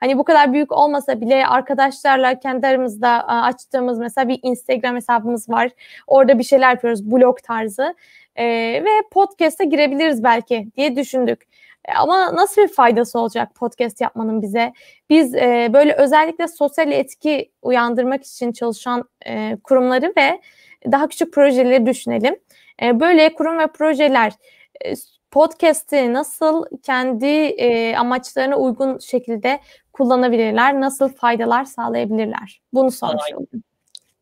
[0.00, 5.70] Hani bu kadar büyük olmasa bile arkadaşlarla kendi aramızda açtığımız mesela bir Instagram hesabımız var.
[6.06, 7.94] Orada bir şeyler yapıyoruz blog tarzı.
[8.36, 8.44] E,
[8.84, 11.46] ve podcast'a girebiliriz belki diye düşündük.
[11.88, 14.72] E, ama nasıl bir faydası olacak podcast yapmanın bize?
[15.10, 20.40] Biz e, böyle özellikle sosyal etki uyandırmak için çalışan e, kurumları ve
[20.92, 22.36] daha küçük projeleri düşünelim.
[22.82, 24.32] E, böyle kurum ve projeler
[24.84, 24.94] e,
[25.30, 29.60] podcast'i nasıl kendi e, amaçlarına uygun şekilde
[29.92, 32.62] kullanabilirler, nasıl faydalar sağlayabilirler?
[32.72, 33.62] Bunu sormuş oldum.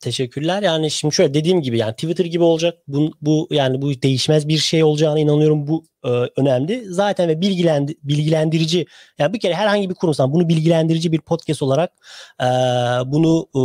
[0.01, 0.63] Teşekkürler.
[0.63, 2.79] Yani şimdi şöyle dediğim gibi yani Twitter gibi olacak.
[2.89, 5.67] Bu, bu yani bu değişmez bir şey olacağına inanıyorum.
[5.67, 6.85] Bu e, önemli.
[6.89, 8.87] Zaten ve bilgilendi, bilgilendirici
[9.19, 11.93] yani bir kere herhangi bir kurumsan bunu bilgilendirici bir podcast olarak
[12.41, 12.45] e,
[13.07, 13.63] bunu e,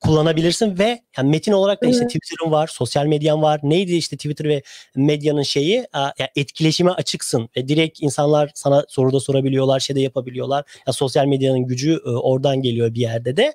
[0.00, 2.10] kullanabilirsin ve yani metin olarak da işte evet.
[2.10, 3.60] Twitter'ın var, sosyal medyan var.
[3.62, 4.62] Neydi işte Twitter ve
[4.96, 5.76] medyanın şeyi?
[5.78, 10.64] E, yani etkileşime açıksın ve direkt insanlar sana soruda sorabiliyorlar, şey de yapabiliyorlar.
[10.86, 13.54] Ya sosyal medyanın gücü e, oradan geliyor bir yerde de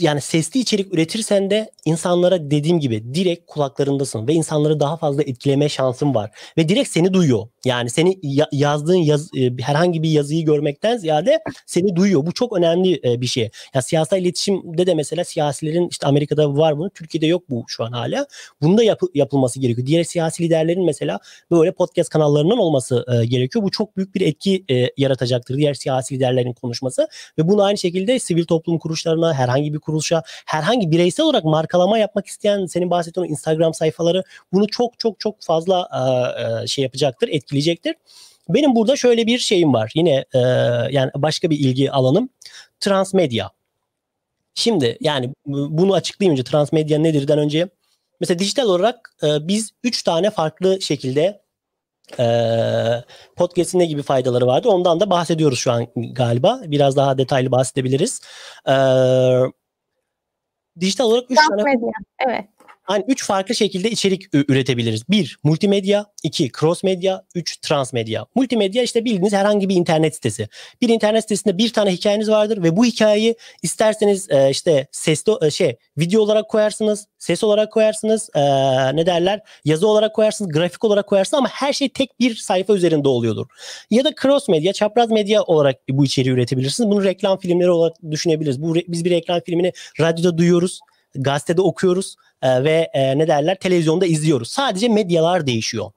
[0.00, 5.68] yani sesli içerik üretirsen de insanlara dediğim gibi direkt kulaklarındasın ve insanları daha fazla etkileme
[5.68, 7.48] şansın var ve direkt seni duyuyor.
[7.64, 12.26] Yani seni ya- yazdığın yaz, e, herhangi bir yazıyı görmekten ziyade seni duyuyor.
[12.26, 13.50] Bu çok önemli e, bir şey.
[13.74, 17.92] Ya siyasal iletişimde de mesela siyasilerin işte Amerika'da var bunu, Türkiye'de yok bu şu an
[17.92, 18.26] hala.
[18.62, 19.86] Bunda yap- yapılması gerekiyor.
[19.86, 21.18] Diğer siyasi liderlerin mesela
[21.50, 23.64] böyle podcast kanallarının olması e, gerekiyor.
[23.64, 27.08] Bu çok büyük bir etki e, yaratacaktır diğer siyasi liderlerin konuşması
[27.38, 32.26] ve bunu aynı şekilde sivil toplum kuruluşlarına herhangi bir kuruluşa herhangi bireysel olarak markalama yapmak
[32.26, 34.22] isteyen senin bahsettiğin Instagram sayfaları
[34.52, 35.88] bunu çok çok çok fazla
[36.62, 37.94] e, şey yapacaktır, etkileyecektir.
[38.48, 39.92] Benim burada şöyle bir şeyim var.
[39.94, 40.38] Yine e,
[40.90, 42.28] yani başka bir ilgi alanım
[42.80, 43.50] transmedya.
[44.54, 47.68] Şimdi yani bunu açıklayayım önce transmedya nedirden önce.
[48.20, 51.43] Mesela dijital olarak e, biz üç tane farklı şekilde e,
[53.36, 56.60] podcast'in ne gibi faydaları vardı ondan da bahsediyoruz şu an galiba.
[56.64, 58.20] Biraz daha detaylı bahsedebiliriz.
[58.68, 58.74] E,
[60.80, 61.90] dijital olarak üç tane medya.
[62.26, 62.44] Evet.
[62.84, 65.08] Hani üç farklı şekilde içerik üretebiliriz.
[65.08, 66.06] Bir, multimedya.
[66.22, 67.24] iki cross medya.
[67.34, 68.26] Üç, transmedya.
[68.34, 70.48] Multimedya işte bildiğiniz herhangi bir internet sitesi.
[70.82, 75.50] Bir internet sitesinde bir tane hikayeniz vardır ve bu hikayeyi isterseniz e, işte sesli e,
[75.50, 78.40] şey video olarak koyarsınız, ses olarak koyarsınız, e,
[78.96, 83.08] ne derler yazı olarak koyarsınız, grafik olarak koyarsınız ama her şey tek bir sayfa üzerinde
[83.08, 83.46] oluyordur.
[83.90, 86.90] Ya da cross medya, çapraz medya olarak bu içeriği üretebilirsiniz.
[86.90, 88.62] Bunu reklam filmleri olarak düşünebiliriz.
[88.62, 90.80] Bu biz bir reklam filmini radyoda duyuyoruz
[91.14, 94.50] gazetede okuyoruz e, ve e, ne derler televizyonda izliyoruz.
[94.50, 95.90] Sadece medyalar değişiyor.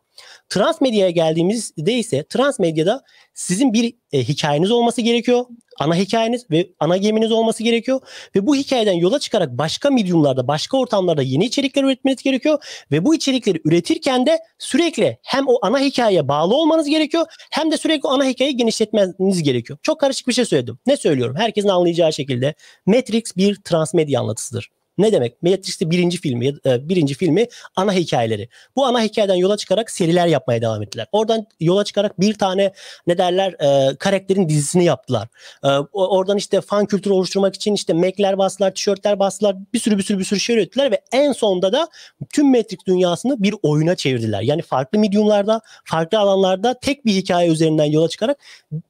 [0.50, 3.04] Transmedyaya geldiğimizde ise transmedyada
[3.34, 5.46] sizin bir e, hikayeniz olması gerekiyor.
[5.80, 8.00] Ana hikayeniz ve ana geminiz olması gerekiyor.
[8.36, 12.86] Ve bu hikayeden yola çıkarak başka medyumlarda, başka ortamlarda yeni içerikler üretmeniz gerekiyor.
[12.92, 17.78] Ve bu içerikleri üretirken de sürekli hem o ana hikayeye bağlı olmanız gerekiyor hem de
[17.78, 19.80] sürekli ana hikayeyi genişletmeniz gerekiyor.
[19.82, 20.80] Çok karışık bir şey söyledim.
[20.86, 21.36] Ne söylüyorum?
[21.36, 22.54] Herkesin anlayacağı şekilde
[22.86, 24.72] Matrix bir transmedya anlatısıdır.
[24.98, 25.44] Ne demek?
[25.44, 28.50] Matrix'te birinci filmi, e, birinci filmi ana hikayeleri.
[28.76, 31.08] Bu ana hikayeden yola çıkarak seriler yapmaya devam ettiler.
[31.12, 32.74] Oradan yola çıkarak bir tane
[33.08, 35.28] ne derler e, karakterin dizisini yaptılar.
[35.64, 40.04] E, oradan işte fan kültürü oluşturmak için işte Mac'ler bastılar, tişörtler bastılar, bir sürü bir
[40.04, 41.88] sürü bir sürü şey ürettiler ve en sonunda da
[42.34, 44.42] tüm Matrix dünyasını bir oyuna çevirdiler.
[44.42, 48.38] Yani farklı mediumlarda, farklı alanlarda tek bir hikaye üzerinden yola çıkarak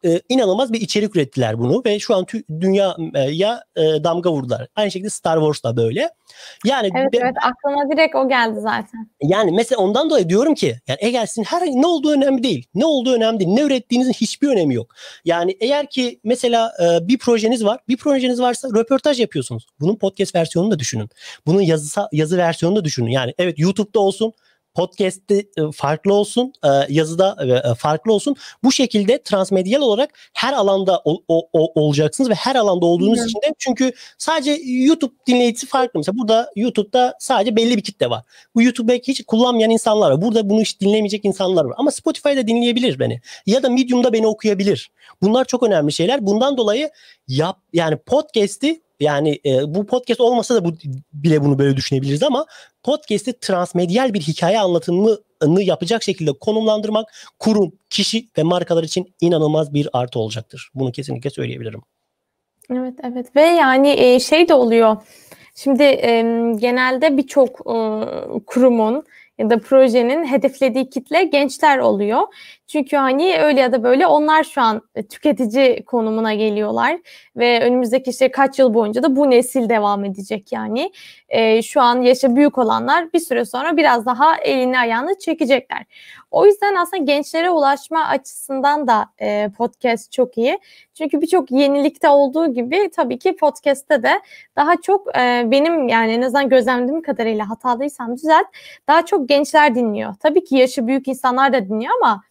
[0.06, 2.26] e, inanılmaz bir içerik ürettiler bunu ve şu an
[2.60, 4.68] dünyaya e, damga vurdular.
[4.76, 6.10] Aynı şekilde Star Wars da böyle böyle.
[6.66, 9.10] Yani evet, ben, evet aklıma direkt o geldi zaten.
[9.22, 12.68] Yani mesela ondan dolayı diyorum ki yani Egelsin her ne olduğu önemli değil.
[12.76, 13.52] Ne olduğu önemli değil.
[13.52, 14.96] Ne ürettiğinizin hiçbir önemi yok.
[15.26, 17.80] Yani eğer ki mesela e, bir projeniz var.
[17.88, 19.68] Bir projeniz varsa röportaj yapıyorsunuz.
[19.80, 21.10] Bunun podcast versiyonunu da düşünün.
[21.46, 23.12] Bunun yazı yazı versiyonunu da düşünün.
[23.12, 24.34] Yani evet YouTube'da olsun
[24.78, 27.38] podcast'te e, farklı olsun, e, yazıda
[27.72, 28.36] e, farklı olsun.
[28.64, 33.40] Bu şekilde transmedyal olarak her alanda o, o, o, olacaksınız ve her alanda olduğunuz için
[33.42, 36.00] de çünkü sadece YouTube dinleyicisi farklı.
[36.00, 38.24] Mesela burada YouTube'da sadece belli bir kitle var.
[38.56, 40.22] Bu YouTube'u hiç kullanmayan insanlar var.
[40.22, 41.74] Burada bunu hiç dinlemeyecek insanlar var.
[41.78, 43.22] Ama Spotify'da dinleyebilir beni.
[43.46, 44.92] Ya da Medium'da beni okuyabilir.
[45.22, 46.26] Bunlar çok önemli şeyler.
[46.28, 46.90] Bundan dolayı
[47.28, 50.74] yap yani podcast'i yani e, bu podcast olmasa da bu
[51.14, 52.46] bile bunu böyle düşünebiliriz ama
[52.84, 59.90] podcast'i transmedyal bir hikaye anlatımını yapacak şekilde konumlandırmak kurum, kişi ve markalar için inanılmaz bir
[59.94, 60.70] artı olacaktır.
[60.76, 61.82] Bunu kesinlikle söyleyebilirim.
[62.72, 64.98] Evet evet ve yani e, şey de oluyor.
[65.56, 66.22] Şimdi e,
[66.58, 67.78] genelde birçok e,
[68.46, 69.04] kurumun
[69.38, 72.22] ya da projenin hedeflediği kitle gençler oluyor.
[72.68, 77.00] Çünkü hani öyle ya da böyle onlar şu an e, tüketici konumuna geliyorlar
[77.36, 80.92] ve önümüzdeki işte kaç yıl boyunca da bu nesil devam edecek yani.
[81.30, 85.86] E, şu an yaşı büyük olanlar bir süre sonra biraz daha elini ayağını çekecekler.
[86.32, 90.60] O yüzden aslında gençlere ulaşma açısından da e, podcast çok iyi.
[90.94, 94.22] Çünkü birçok yenilikte olduğu gibi tabii ki podcast'te de
[94.56, 98.48] daha çok e, benim yani en azından gözlemlediğim kadarıyla hatalıysam düzelt
[98.88, 100.16] daha çok gençler dinliyor.
[100.20, 102.24] Tabii ki yaşı büyük insanlar da dinliyor ama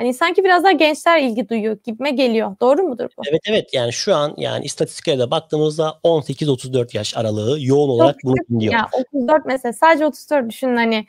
[0.00, 2.56] Hani sanki biraz daha gençler ilgi duyuyor gibime geliyor.
[2.60, 3.22] Doğru mudur bu?
[3.30, 8.34] Evet evet yani şu an yani istatistiklere de baktığımızda 18-34 yaş aralığı yoğun olarak bunu
[8.50, 8.72] dinliyor.
[8.72, 11.06] Ya 34 mesela sadece 34 düşünün hani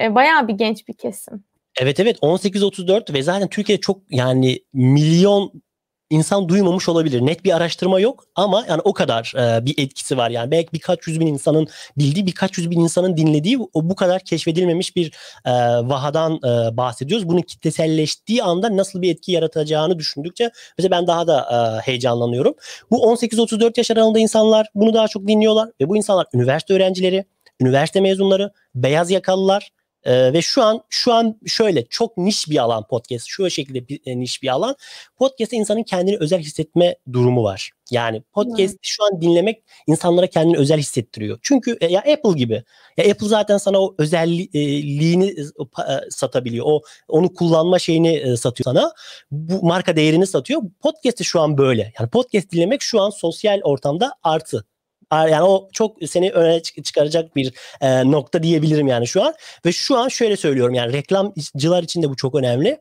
[0.00, 1.44] e, bayağı bir genç bir kesim.
[1.80, 5.62] Evet evet 18-34 ve zaten Türkiye çok yani milyon
[6.10, 7.26] insan duymamış olabilir.
[7.26, 10.30] Net bir araştırma yok ama yani o kadar e, bir etkisi var.
[10.30, 11.68] Yani belki birkaç yüz bin insanın
[11.98, 15.12] bildiği, birkaç yüz bin insanın dinlediği o bu kadar keşfedilmemiş bir
[15.44, 15.50] e,
[15.88, 17.28] vahadan e, bahsediyoruz.
[17.28, 22.54] Bunun kitleselleştiği anda nasıl bir etki yaratacağını düşündükçe mesela ben daha da e, heyecanlanıyorum.
[22.90, 27.24] Bu 18-34 yaş aralığında insanlar bunu daha çok dinliyorlar ve bu insanlar üniversite öğrencileri,
[27.60, 29.70] üniversite mezunları, beyaz yakalılar,
[30.04, 33.26] ee, ve şu an şu an şöyle çok niş bir alan podcast.
[33.28, 34.76] Şu şekilde bir e, niş bir alan.
[35.16, 37.70] Podcast'te insanın kendini özel hissetme durumu var.
[37.90, 38.78] Yani podcast hmm.
[38.82, 41.38] şu an dinlemek insanlara kendini özel hissettiriyor.
[41.42, 42.64] Çünkü e, ya Apple gibi.
[42.96, 46.66] Ya Apple zaten sana o özelliğini e, satabiliyor.
[46.68, 48.92] O onu kullanma şeyini satıyor sana.
[49.30, 50.62] Bu marka değerini satıyor.
[50.80, 51.92] Podcast'te şu an böyle.
[51.98, 54.64] Yani podcast dinlemek şu an sosyal ortamda artı
[55.10, 59.34] yani o çok seni öne çıkaracak bir e, nokta diyebilirim yani şu an.
[59.66, 62.80] Ve şu an şöyle söylüyorum yani reklamcılar için de bu çok önemli.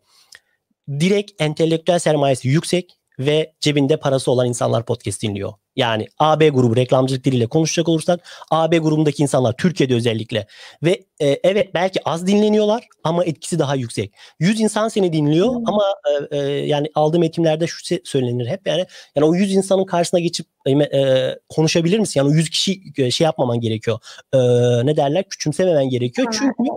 [0.99, 5.53] Direkt entelektüel sermayesi yüksek ve cebinde parası olan insanlar podcast dinliyor.
[5.79, 8.19] Yani AB grubu reklamcılık diliyle konuşacak olursak
[8.51, 10.47] AB grubundaki insanlar Türkiye'de özellikle
[10.83, 14.13] ve e, evet belki az dinleniyorlar ama etkisi daha yüksek.
[14.39, 15.67] 100 insan seni dinliyor hmm.
[15.67, 15.83] ama
[16.31, 20.45] e, e, yani aldığım eğitimlerde şu söylenir hep yani yani o 100 insanın karşısına geçip
[20.65, 22.19] e, e, konuşabilir misin?
[22.19, 23.99] Yani o 100 kişi e, şey yapmaman gerekiyor.
[24.33, 24.37] E,
[24.85, 25.23] ne derler?
[25.29, 26.27] Küçümsememen gerekiyor.
[26.27, 26.33] Hmm.
[26.33, 26.71] Çünkü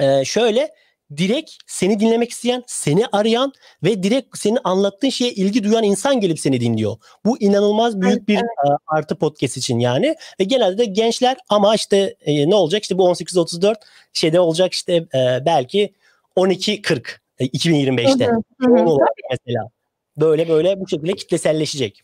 [0.00, 0.70] e, şöyle
[1.16, 3.52] direkt seni dinlemek isteyen, seni arayan
[3.84, 6.96] ve direkt senin anlattığın şeye ilgi duyan insan gelip seni dinliyor.
[7.24, 8.78] Bu inanılmaz büyük bir evet.
[8.86, 10.16] artı podcast için yani.
[10.40, 12.82] Ve genelde de gençler ama işte e, ne olacak?
[12.82, 13.74] İşte bu 18-34
[14.12, 15.94] şeyde olacak işte e, belki
[16.36, 17.02] 12-40
[17.38, 18.26] e, 2025'te.
[18.26, 18.84] Hı hı, hı.
[18.84, 19.70] olacak mesela.
[20.16, 22.02] Böyle böyle bu şekilde kitleselleşecek.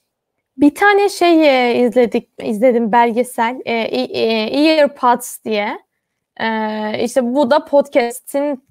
[0.57, 5.84] Bir tane şey e, izledik izledim belgesel e, e, Earpods diye.
[6.41, 8.65] Ee, işte bu da podcast'in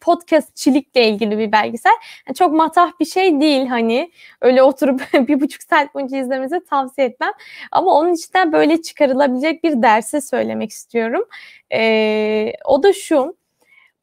[0.00, 1.92] podcastçilikle ilgili bir belgesel.
[2.28, 7.06] Yani çok matah bir şey değil hani öyle oturup bir buçuk saat boyunca izlemenizi tavsiye
[7.06, 7.32] etmem.
[7.72, 11.24] Ama onun içinden böyle çıkarılabilecek bir dersi söylemek istiyorum.
[11.72, 13.36] Ee, o da şu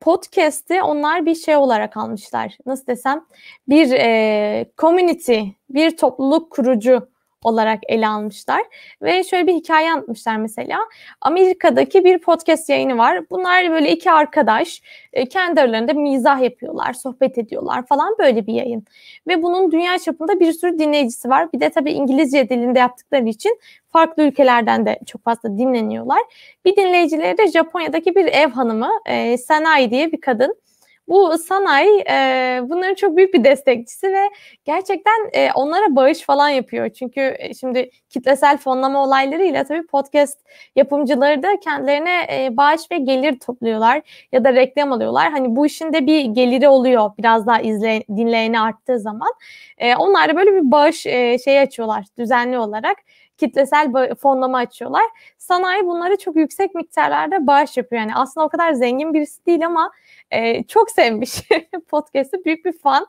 [0.01, 2.57] podcast'i onlar bir şey olarak almışlar.
[2.65, 3.25] Nasıl desem
[3.67, 7.12] bir e, community, bir topluluk kurucu
[7.43, 8.61] olarak ele almışlar.
[9.01, 10.79] Ve şöyle bir hikaye anlatmışlar mesela.
[11.21, 13.29] Amerika'daki bir podcast yayını var.
[13.29, 14.81] Bunlar böyle iki arkadaş
[15.13, 18.85] e, kendi aralarında mizah yapıyorlar, sohbet ediyorlar falan böyle bir yayın.
[19.27, 21.53] Ve bunun dünya çapında bir sürü dinleyicisi var.
[21.53, 26.21] Bir de tabii İngilizce dilinde yaptıkları için farklı ülkelerden de çok fazla dinleniyorlar.
[26.65, 30.62] Bir dinleyicileri de Japonya'daki bir ev hanımı, e, Sanai diye bir kadın.
[31.07, 34.29] Bu sanayi e, bunların çok büyük bir destekçisi ve
[34.65, 36.89] gerçekten e, onlara bağış falan yapıyor.
[36.89, 40.39] Çünkü e, şimdi kitlesel fonlama olaylarıyla tabii podcast
[40.75, 45.31] yapımcıları da kendilerine e, bağış ve gelir topluyorlar ya da reklam alıyorlar.
[45.31, 49.31] Hani bu işin de bir geliri oluyor biraz daha izle, dinleyeni arttığı zaman.
[49.77, 52.97] E, onlar da böyle bir bağış e, şey açıyorlar düzenli olarak
[53.37, 53.91] kitlesel
[54.21, 55.03] fonlama açıyorlar.
[55.37, 58.01] Sanayi bunları çok yüksek miktarlarda bağış yapıyor.
[58.01, 59.91] Yani aslında o kadar zengin birisi değil ama
[60.31, 61.31] e, çok sevmiş
[61.89, 62.45] podcast'ı.
[62.45, 63.07] Büyük bir fan.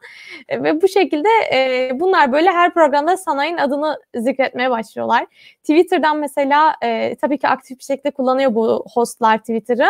[0.48, 5.26] E, ve bu şekilde e, bunlar böyle her programda sanayinin adını zikretmeye başlıyorlar.
[5.60, 9.88] Twitter'dan mesela e, tabii ki aktif bir şekilde kullanıyor bu hostlar Twitter'ı.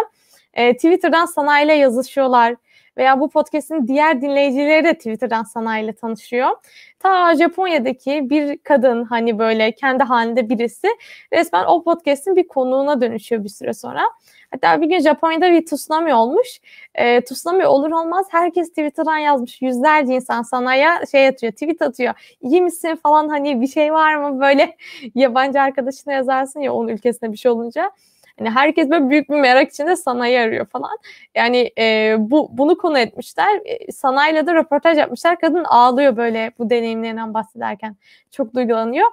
[0.55, 2.57] E, Twitter'dan sanayiyle yazışıyorlar
[2.99, 6.51] veya bu podcast'in diğer dinleyicileri de Twitter'dan sanayiyle tanışıyor.
[6.99, 10.89] Ta Japonya'daki bir kadın hani böyle kendi halinde birisi
[11.33, 14.03] resmen o podcast'in bir konuğuna dönüşüyor bir süre sonra.
[14.51, 16.61] Hatta bir gün Japonya'da bir tsunami olmuş.
[16.95, 19.63] E, tsunami olur olmaz herkes Twitter'dan yazmış.
[19.63, 22.15] Yüzlerce insan sanaya şey atıyor, tweet atıyor.
[22.41, 24.77] İyi misin falan hani bir şey var mı böyle
[25.15, 27.91] yabancı arkadaşına yazarsın ya onun ülkesinde bir şey olunca.
[28.39, 30.99] Hani herkes böyle büyük bir merak içinde sanayi arıyor falan.
[31.35, 33.61] Yani e, bu bunu konu etmişler.
[33.65, 35.41] E, sanayiyle de röportaj yapmışlar.
[35.41, 37.97] Kadın ağlıyor böyle bu deneyimlerinden bahsederken.
[38.31, 39.07] Çok duygulanıyor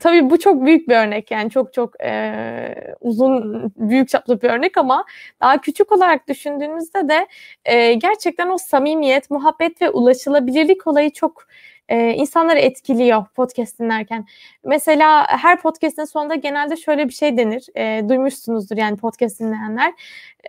[0.00, 4.76] tabii bu çok büyük bir örnek yani çok çok e, uzun büyük çaplı bir örnek
[4.76, 5.04] ama
[5.40, 7.26] daha küçük olarak düşündüğümüzde de
[7.64, 11.46] e, gerçekten o samimiyet, muhabbet ve ulaşılabilirlik olayı çok
[11.90, 14.26] e, insanları etkiliyor podcast dinlerken.
[14.64, 17.66] Mesela her podcast'in sonunda genelde şöyle bir şey denir.
[17.74, 19.92] E, duymuşsunuzdur yani podcast dinleyenler.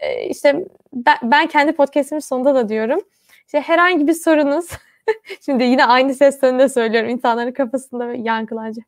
[0.01, 2.99] E, işte ben, ben kendi podcast'imin sonunda da diyorum.
[3.45, 4.67] İşte herhangi bir sorunuz
[5.45, 8.85] Şimdi yine aynı ses tonunda söylüyorum insanların kafasında yankılanacak.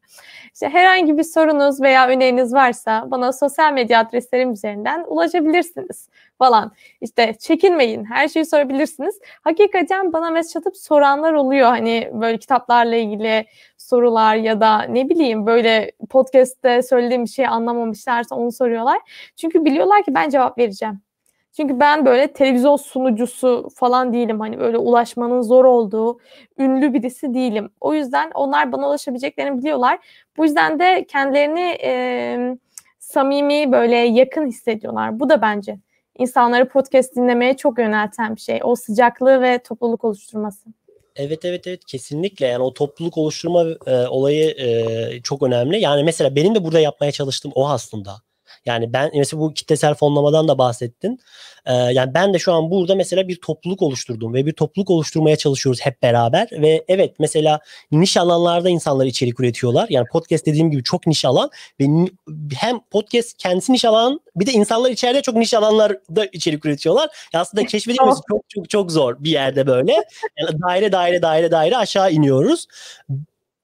[0.53, 6.71] İşte herhangi bir sorunuz veya öneriniz varsa bana sosyal medya adreslerim üzerinden ulaşabilirsiniz falan.
[7.01, 9.19] İşte çekinmeyin her şeyi sorabilirsiniz.
[9.41, 13.45] Hakikaten bana mesaj atıp soranlar oluyor hani böyle kitaplarla ilgili
[13.77, 18.99] sorular ya da ne bileyim böyle podcast'te söylediğim bir şeyi anlamamışlarsa onu soruyorlar.
[19.35, 21.01] Çünkü biliyorlar ki ben cevap vereceğim.
[21.57, 24.39] Çünkü ben böyle televizyon sunucusu falan değilim.
[24.39, 26.19] Hani böyle ulaşmanın zor olduğu
[26.57, 27.69] ünlü birisi değilim.
[27.81, 29.99] O yüzden onlar bana ulaşabileceklerini biliyorlar.
[30.37, 32.57] Bu yüzden de kendilerini e,
[32.99, 35.19] samimi böyle yakın hissediyorlar.
[35.19, 35.79] Bu da bence
[36.17, 38.59] insanları podcast dinlemeye çok yönelten bir şey.
[38.63, 40.69] O sıcaklığı ve topluluk oluşturması.
[41.15, 45.79] Evet evet evet kesinlikle yani o topluluk oluşturma e, olayı e, çok önemli.
[45.79, 48.11] Yani mesela benim de burada yapmaya çalıştığım o aslında.
[48.65, 51.19] Yani ben mesela bu kitlesel fonlamadan da bahsettin.
[51.65, 55.35] Ee, yani ben de şu an burada mesela bir topluluk oluşturdum ve bir topluluk oluşturmaya
[55.35, 57.59] çalışıyoruz hep beraber ve evet mesela
[57.91, 59.87] niş alanlarda insanlar içerik üretiyorlar.
[59.89, 61.49] Yani podcast dediğim gibi çok niş alan
[61.79, 61.85] ve
[62.55, 67.09] hem podcast kendisi niş alan bir de insanlar içeride çok niş alanlarda içerik üretiyorlar.
[67.33, 69.93] Ya aslında keşfedilmesi çok çok çok zor bir yerde böyle.
[70.37, 72.67] Yani daire daire daire daire aşağı iniyoruz.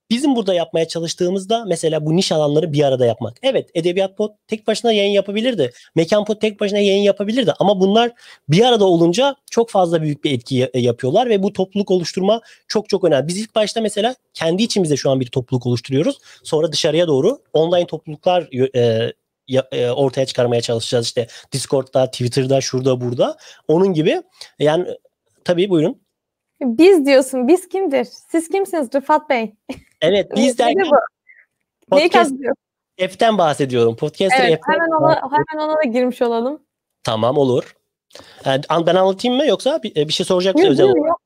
[0.10, 3.38] Bizim burada yapmaya çalıştığımızda mesela bu niş alanları bir arada yapmak.
[3.43, 5.72] Evet Edebiyat Pod tek başına yayın yapabilirdi.
[5.95, 7.53] Mekan Pod tek başına yayın yapabilirdi.
[7.60, 8.12] Ama bunlar
[8.49, 13.03] bir arada olunca çok fazla büyük bir etki yapıyorlar ve bu topluluk oluşturma çok çok
[13.03, 13.28] önemli.
[13.28, 16.18] Biz ilk başta mesela kendi içimizde şu an bir topluluk oluşturuyoruz.
[16.43, 19.14] Sonra dışarıya doğru online topluluklar e,
[19.72, 21.05] e, ortaya çıkarmaya çalışacağız.
[21.05, 23.38] İşte Discord'da, Twitter'da, şurada, burada.
[23.68, 24.22] Onun gibi.
[24.60, 24.88] Yani
[25.43, 26.01] tabii buyurun.
[26.62, 27.47] Biz diyorsun.
[27.47, 28.07] Biz kimdir?
[28.32, 29.53] Siz kimsiniz Rıfat Bey?
[30.02, 30.91] Evet biz derken
[31.91, 32.56] Neyi kastediyor?
[32.97, 33.95] F'ten bahsediyorum.
[33.95, 36.62] Podcaster evet, F'ten hemen ona, hemen ona da girmiş olalım.
[37.04, 37.76] Tamam olur.
[38.45, 41.18] Yani ben anlatayım mı yoksa bir, bir şey soracak mısın özel olarak?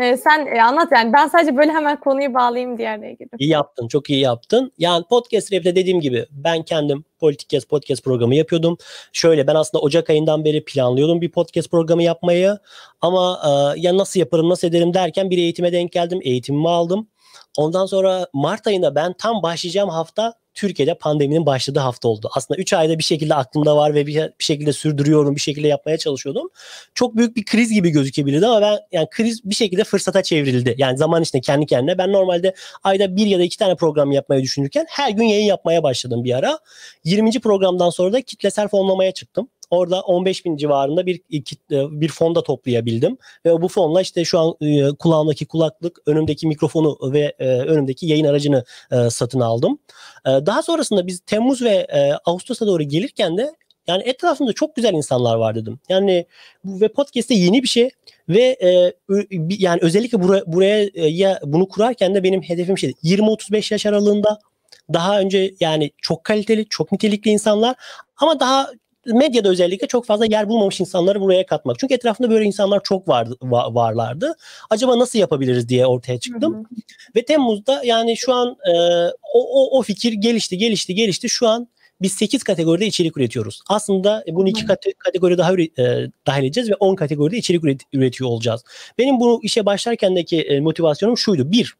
[0.00, 1.12] Ee, sen e, anlat yani.
[1.12, 3.38] Ben sadece böyle hemen konuyu bağlayayım diğerine girdim.
[3.38, 3.88] İyi yaptın.
[3.88, 4.72] Çok iyi yaptın.
[4.78, 8.76] Yani podcast rap'te dediğim gibi ben kendim Politik Kes podcast programı yapıyordum.
[9.12, 12.58] Şöyle ben aslında Ocak ayından beri planlıyordum bir podcast programı yapmayı.
[13.00, 16.20] Ama e, ya nasıl yaparım nasıl ederim derken bir eğitime denk geldim.
[16.22, 17.08] Eğitimimi aldım.
[17.56, 22.30] Ondan sonra Mart ayında ben tam başlayacağım hafta Türkiye'de pandeminin başladığı hafta oldu.
[22.34, 25.98] Aslında 3 ayda bir şekilde aklımda var ve bir, bir şekilde sürdürüyorum, bir şekilde yapmaya
[25.98, 26.48] çalışıyordum.
[26.94, 30.74] Çok büyük bir kriz gibi gözükebilirdi ama ben yani kriz bir şekilde fırsata çevrildi.
[30.78, 34.42] Yani zaman içinde kendi kendine ben normalde ayda bir ya da iki tane program yapmayı
[34.42, 36.58] düşünürken her gün yayın yapmaya başladım bir ara.
[37.04, 37.40] 20.
[37.40, 39.48] programdan sonra da kitlesel fonlamaya çıktım.
[39.72, 41.16] Orada 15 bin civarında bir
[41.70, 43.18] e, bir fonda toplayabildim.
[43.46, 48.24] Ve bu fonla işte şu an e, kulağımdaki kulaklık, önümdeki mikrofonu ve e, önümdeki yayın
[48.24, 48.64] aracını
[49.10, 49.78] satın aldım.
[50.26, 51.86] Daha sonrasında biz Temmuz ve
[52.24, 53.54] Ağustos'a doğru gelirken de
[53.86, 55.80] yani etrafımda çok güzel insanlar var dedim.
[55.88, 56.26] Yani
[56.64, 57.90] bu ve podcast'te yeni bir şey
[58.28, 58.92] ve e,
[59.58, 62.94] yani özellikle buraya, buraya ya bunu kurarken de benim hedefim şeydi.
[63.04, 64.38] 20-35 yaş aralığında
[64.92, 67.76] daha önce yani çok kaliteli, çok nitelikli insanlar
[68.16, 68.70] ama daha
[69.06, 71.78] medyada özellikle çok fazla yer bulmamış insanları buraya katmak.
[71.78, 74.36] Çünkü etrafında böyle insanlar çok vardı, varlardı.
[74.70, 76.54] Acaba nasıl yapabiliriz diye ortaya çıktım.
[76.54, 76.64] Hı hı.
[77.16, 78.72] Ve Temmuz'da yani şu an e,
[79.34, 81.28] o, o, o fikir gelişti, gelişti, gelişti.
[81.28, 81.68] Şu an
[82.02, 83.60] biz 8 kategoride içerik üretiyoruz.
[83.68, 85.66] Aslında bunu iki kate- kategori daha e,
[86.26, 88.64] dahil edeceğiz ve 10 kategoride içerik üret- üretiyor olacağız.
[88.98, 91.52] Benim bu işe başlarkendeki e, motivasyonum şuydu.
[91.52, 91.74] Bir,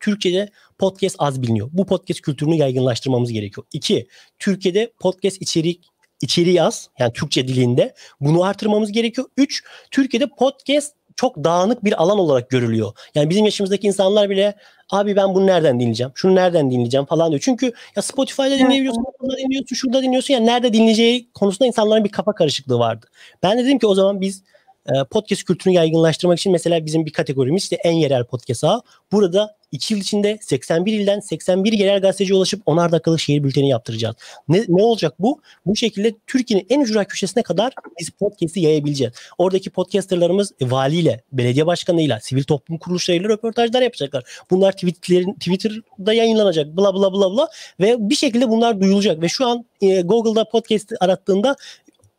[0.00, 1.68] Türkiye'de podcast az biliniyor.
[1.72, 3.66] Bu podcast kültürünü yaygınlaştırmamız gerekiyor.
[3.72, 4.06] İki,
[4.38, 9.26] Türkiye'de podcast içerik içeriği az yani Türkçe dilinde bunu artırmamız gerekiyor.
[9.36, 12.92] Üç, Türkiye'de podcast çok dağınık bir alan olarak görülüyor.
[13.14, 14.54] Yani bizim yaşımızdaki insanlar bile
[14.90, 16.12] abi ben bunu nereden dinleyeceğim?
[16.14, 17.40] Şunu nereden dinleyeceğim falan diyor.
[17.44, 20.34] Çünkü ya Spotify'da dinleyebiliyorsun, burada dinliyorsun, şurada dinliyorsun.
[20.34, 23.06] Yani nerede dinleyeceği konusunda insanların bir kafa karışıklığı vardı.
[23.42, 24.42] Ben de dedim ki o zaman biz
[24.86, 28.82] e, podcast kültürünü yaygınlaştırmak için mesela bizim bir kategorimiz işte en yerel podcast ağı.
[29.12, 34.16] Burada 2 yıl içinde 81 ilden 81 yerel gazeteci ulaşıp 10'ar dakikalık şehir bülteni yaptıracağız.
[34.48, 35.40] Ne, ne olacak bu?
[35.66, 39.14] Bu şekilde Türkiye'nin en ücra köşesine kadar biz podcast'i yayabileceğiz.
[39.38, 44.24] Oradaki podcasterlarımız e, valiyle, belediye başkanıyla, sivil toplum kuruluşlarıyla röportajlar yapacaklar.
[44.50, 47.48] Bunlar Twitter'lerin, Twitter'da yayınlanacak bla bla bla bla
[47.80, 51.56] ve bir şekilde bunlar duyulacak ve şu an e, Google'da podcast arattığında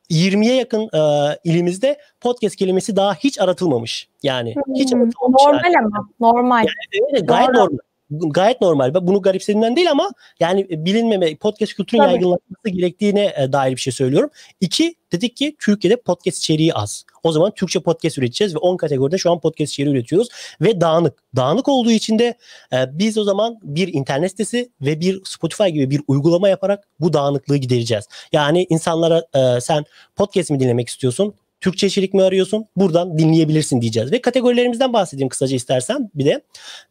[0.09, 0.99] 20'ye yakın e,
[1.43, 4.07] ilimizde podcast kelimesi daha hiç aratılmamış.
[4.23, 5.43] Yani hiç hmm, aratılmamış.
[5.45, 5.85] Normal yani.
[5.85, 6.57] ama normal.
[6.57, 7.57] Yani, evet, gayet Doğru.
[7.57, 7.77] normal
[8.09, 8.93] gayet normal.
[8.93, 12.11] Bunu garipsediğimden değil ama yani bilinmeme, podcast kültürün Tabii.
[12.11, 14.29] yaygınlaşması gerektiğine e, dair bir şey söylüyorum.
[14.61, 17.05] İki, dedik ki Türkiye'de podcast içeriği az.
[17.23, 20.27] O zaman Türkçe podcast üreteceğiz ve 10 kategoride şu an podcast içeriği üretiyoruz
[20.61, 21.23] ve dağınık.
[21.35, 22.37] Dağınık olduğu için de
[22.73, 27.13] e, biz o zaman bir internet sitesi ve bir Spotify gibi bir uygulama yaparak bu
[27.13, 28.05] dağınıklığı gidereceğiz.
[28.31, 29.85] Yani insanlara e, sen
[30.15, 31.33] podcast mi dinlemek istiyorsun?
[31.61, 32.65] Türkçe içerik mi arıyorsun?
[32.75, 34.11] Buradan dinleyebilirsin diyeceğiz.
[34.11, 36.41] Ve kategorilerimizden bahsedeyim kısaca istersen bir de.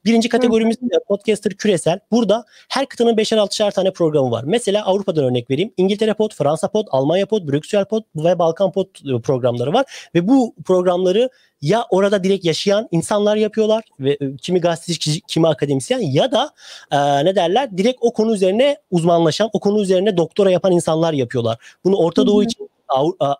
[0.04, 0.86] Birinci kategorimiz Hı.
[1.08, 1.98] podcaster küresel.
[2.10, 4.44] Burada her kıtanın 5'er 6'şer tane programı var.
[4.46, 5.72] Mesela Avrupa'dan örnek vereyim.
[5.76, 10.10] İngiltere Pod, Fransa Pod, Almanya Pod, Brüksel Pod ve Balkan Pod e, programları var.
[10.14, 15.98] Ve bu programları ya orada direkt yaşayan insanlar yapıyorlar ve e, kimi gazeteci kimi akademisyen
[15.98, 16.50] ya da
[16.90, 21.58] e, ne derler direkt o konu üzerine uzmanlaşan o konu üzerine doktora yapan insanlar yapıyorlar.
[21.84, 22.68] Bunu Orta Doğu için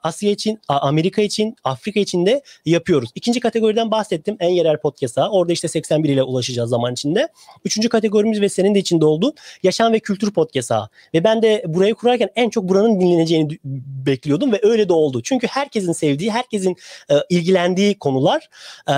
[0.03, 3.11] Asya için, Amerika için, Afrika için de yapıyoruz.
[3.15, 4.37] İkinci kategoriden bahsettim.
[4.41, 5.31] En yerel podcast'a.
[5.31, 7.29] Orada işte 81 ile ulaşacağız zaman içinde.
[7.65, 10.89] Üçüncü kategorimiz ve senin de içinde olduğu yaşam ve kültür podcast'a.
[11.15, 13.59] Ve ben de burayı kurarken en çok buranın dinleneceğini
[14.07, 15.23] bekliyordum ve öyle de oldu.
[15.23, 16.77] Çünkü herkesin sevdiği, herkesin
[17.11, 18.49] e, ilgilendiği konular
[18.89, 18.93] e,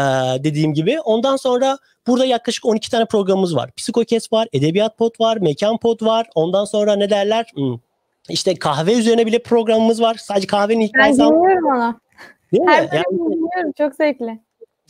[0.45, 1.01] dediğim gibi.
[1.01, 3.71] Ondan sonra Burada yaklaşık 12 tane programımız var.
[3.77, 6.27] Psikokes var, Edebiyat Pod var, Mekan Pod var.
[6.35, 7.47] Ondan sonra ne derler?
[7.55, 7.79] Hmm.
[8.29, 10.15] İşte kahve üzerine bile programımız var.
[10.15, 11.21] Sadece kahvenin hikayesi.
[11.21, 12.01] Ben dinliyorum onu.
[12.53, 12.71] Değil mi?
[12.71, 13.73] Her yani, dinliyorum.
[13.79, 14.41] Çok zevkli.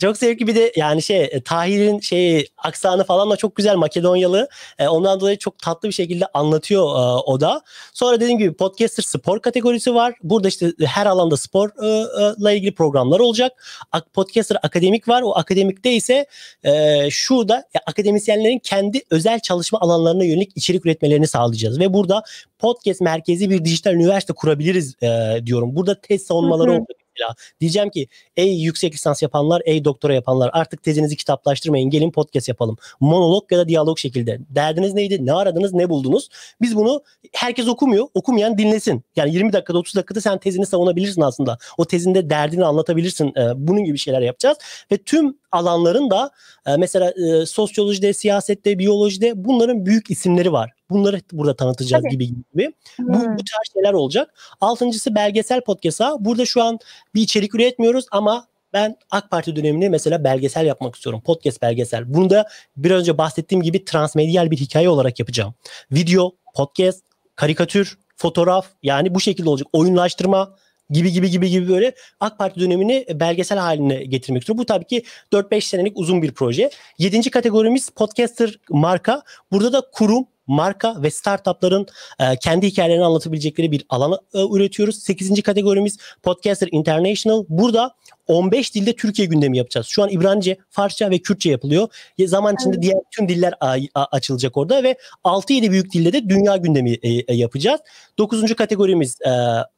[0.01, 4.49] Çok zevkli bir de yani şey e, Tahir'in şey aksanı falan da çok güzel Makedonyalı.
[4.79, 7.61] E, ondan dolayı çok tatlı bir şekilde anlatıyor e, o da.
[7.93, 10.13] Sonra dediğim gibi podcaster spor kategorisi var.
[10.23, 13.65] Burada işte her alanda sporla ilgili programlar olacak.
[14.13, 15.21] Podcaster akademik var.
[15.21, 16.25] O akademikte ise
[16.63, 21.79] e, şurada ya, akademisyenlerin kendi özel çalışma alanlarına yönelik içerik üretmelerini sağlayacağız.
[21.79, 22.23] Ve burada
[22.59, 25.75] podcast merkezi bir dijital üniversite kurabiliriz e, diyorum.
[25.75, 27.35] Burada test savunmaları olacak mesela.
[27.59, 28.07] Diyeceğim ki
[28.37, 31.89] ey yüksek lisans yapanlar, ey doktora yapanlar artık tezinizi kitaplaştırmayın.
[31.89, 32.77] Gelin podcast yapalım.
[32.99, 34.39] Monolog ya da diyalog şekilde.
[34.49, 35.25] Derdiniz neydi?
[35.25, 35.73] Ne aradınız?
[35.73, 36.29] Ne buldunuz?
[36.61, 37.03] Biz bunu
[37.33, 38.07] herkes okumuyor.
[38.13, 39.03] Okumayan dinlesin.
[39.15, 41.57] Yani 20 dakikada 30 dakikada sen tezini savunabilirsin aslında.
[41.77, 43.27] O tezinde derdini anlatabilirsin.
[43.27, 44.57] Ee, bunun gibi şeyler yapacağız.
[44.91, 46.31] Ve tüm alanların da
[46.65, 50.76] e, mesela e, sosyolojide, siyasette, biyolojide bunların büyük isimleri var.
[50.89, 52.11] Bunları burada tanıtacağız Tabii.
[52.11, 52.73] gibi gibi.
[52.95, 53.07] Hmm.
[53.07, 54.33] Bu, bu tarz şeyler olacak.
[54.61, 56.15] Altıncısı belgesel podcast'a.
[56.19, 56.79] Burada şu an
[57.15, 61.21] bir içerik üretmiyoruz ama ben AK Parti döneminde mesela belgesel yapmak istiyorum.
[61.25, 62.13] Podcast belgesel.
[62.13, 65.53] Bunu da biraz önce bahsettiğim gibi transmedyal bir hikaye olarak yapacağım.
[65.91, 67.03] Video, podcast,
[67.35, 69.67] karikatür, fotoğraf yani bu şekilde olacak.
[69.73, 70.55] Oyunlaştırma,
[70.89, 74.57] gibi gibi gibi gibi böyle AK Parti dönemini belgesel haline getirmek istiyor.
[74.57, 76.69] Bu tabii ki 4-5 senelik uzun bir proje.
[76.97, 79.23] Yedinci kategorimiz podcaster marka.
[79.51, 81.87] Burada da kurum, marka ve startupların
[82.19, 85.03] e, kendi hikayelerini anlatabilecekleri bir alanı e, üretiyoruz.
[85.03, 85.41] 8.
[85.41, 87.45] kategorimiz Podcaster International.
[87.49, 87.95] Burada
[88.27, 89.87] 15 dilde Türkiye gündemi yapacağız.
[89.87, 91.87] Şu an İbranice, Farsça ve Kürtçe yapılıyor.
[92.25, 92.83] Zaman içinde evet.
[92.83, 93.53] diğer tüm diller
[93.93, 97.81] açılacak orada ve 6-7 büyük dilde de dünya gündemi e, e, yapacağız.
[98.17, 98.55] 9.
[98.55, 99.19] kategorimiz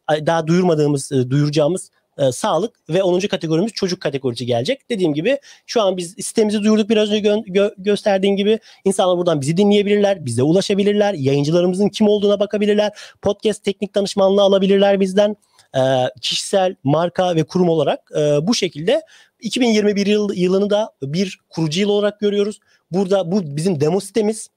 [0.09, 3.19] daha duyurmadığımız, duyuracağımız e, sağlık ve 10.
[3.19, 4.89] kategorimiz çocuk kategorisi gelecek.
[4.89, 8.59] Dediğim gibi şu an biz sitemizi duyurduk biraz önce gö- gö- gösterdiğim gibi.
[8.85, 12.91] insanlar buradan bizi dinleyebilirler, bize ulaşabilirler, yayıncılarımızın kim olduğuna bakabilirler,
[13.21, 15.35] podcast teknik danışmanlığı alabilirler bizden.
[15.75, 15.81] E,
[16.21, 19.01] kişisel, marka ve kurum olarak e, bu şekilde
[19.39, 22.59] 2021 yıl, yılını da bir kurucu yıl olarak görüyoruz.
[22.91, 24.49] Burada bu bizim demo sitemiz.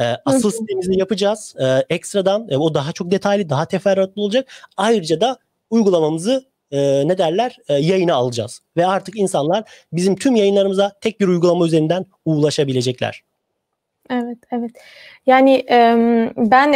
[0.00, 1.54] E, asıl sitemizi yapacağız.
[1.60, 4.48] E, ekstradan e, o daha çok detaylı, daha teferruatlı olacak.
[4.76, 5.38] Ayrıca da
[5.70, 8.60] uygulamamızı e, ne derler e, yayına alacağız.
[8.76, 13.22] Ve artık insanlar bizim tüm yayınlarımıza tek bir uygulama üzerinden ulaşabilecekler.
[14.10, 14.70] Evet, evet.
[15.26, 15.96] Yani e,
[16.36, 16.72] ben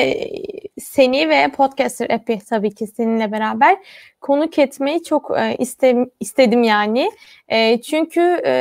[0.81, 3.77] seni ve Podcaster app'i tabii ki seninle beraber
[4.21, 7.11] konuk etmeyi çok e, iste, istedim yani.
[7.49, 8.53] E, çünkü e,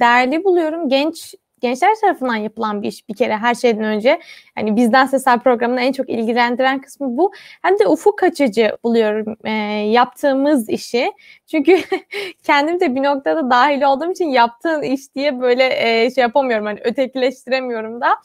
[0.00, 4.20] değerli buluyorum genç gençler tarafından yapılan bir iş bir kere her şeyden önce.
[4.58, 7.32] Yani bizden sesler programını en çok ilgilendiren kısmı bu.
[7.62, 9.50] Hem de ufuk açıcı buluyorum e,
[9.90, 11.12] yaptığımız işi.
[11.46, 11.80] Çünkü
[12.42, 16.66] kendim de bir noktada dahil olduğum için yaptığın iş diye böyle e, şey yapamıyorum.
[16.66, 18.16] Hani ötekileştiremiyorum da.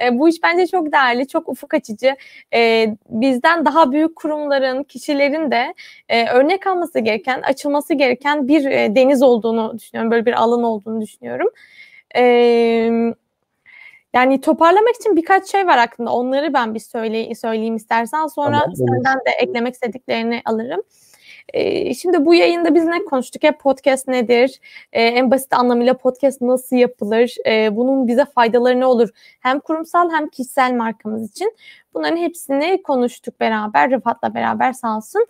[0.00, 2.16] E, bu iş bence çok değerli, çok ufuk açıcı.
[2.54, 5.74] E, bizden daha büyük kurumların, kişilerin de
[6.08, 10.10] e, örnek alması gereken, açılması gereken bir e, deniz olduğunu düşünüyorum.
[10.10, 11.48] Böyle bir alan olduğunu düşünüyorum.
[12.16, 12.22] E,
[14.14, 16.12] yani toparlamak için birkaç şey var aklımda.
[16.12, 18.26] Onları ben bir söyle, söyleyeyim istersen.
[18.26, 20.82] Sonra tamam, senden de eklemek istediklerini alırım.
[21.54, 23.42] E, şimdi bu yayında biz ne konuştuk?
[23.42, 24.60] Hep podcast nedir?
[24.92, 27.34] E, en basit anlamıyla podcast nasıl yapılır?
[27.46, 29.08] E, bunun bize faydaları ne olur?
[29.40, 31.56] Hem kurumsal hem kişisel markamız için.
[31.94, 33.90] Bunların hepsini konuştuk beraber.
[33.90, 35.26] Rıfat'la beraber sağ olsun.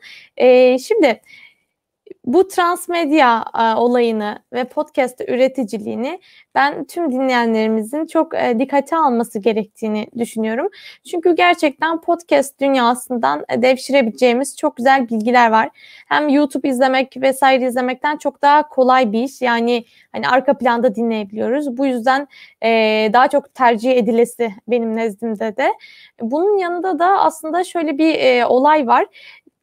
[0.78, 1.20] Şimdi
[2.26, 6.20] bu transmedya e, olayını ve podcast üreticiliğini
[6.54, 10.68] ben tüm dinleyenlerimizin çok e, dikkate alması gerektiğini düşünüyorum.
[11.10, 15.68] Çünkü gerçekten podcast dünyasından e, devşirebileceğimiz çok güzel bilgiler var.
[16.08, 19.42] Hem YouTube izlemek vesaire izlemekten çok daha kolay bir iş.
[19.42, 21.76] Yani hani arka planda dinleyebiliyoruz.
[21.76, 22.28] Bu yüzden
[22.62, 22.70] e,
[23.12, 25.72] daha çok tercih edilesi benim nezdimde de.
[26.20, 29.06] Bunun yanında da aslında şöyle bir e, olay var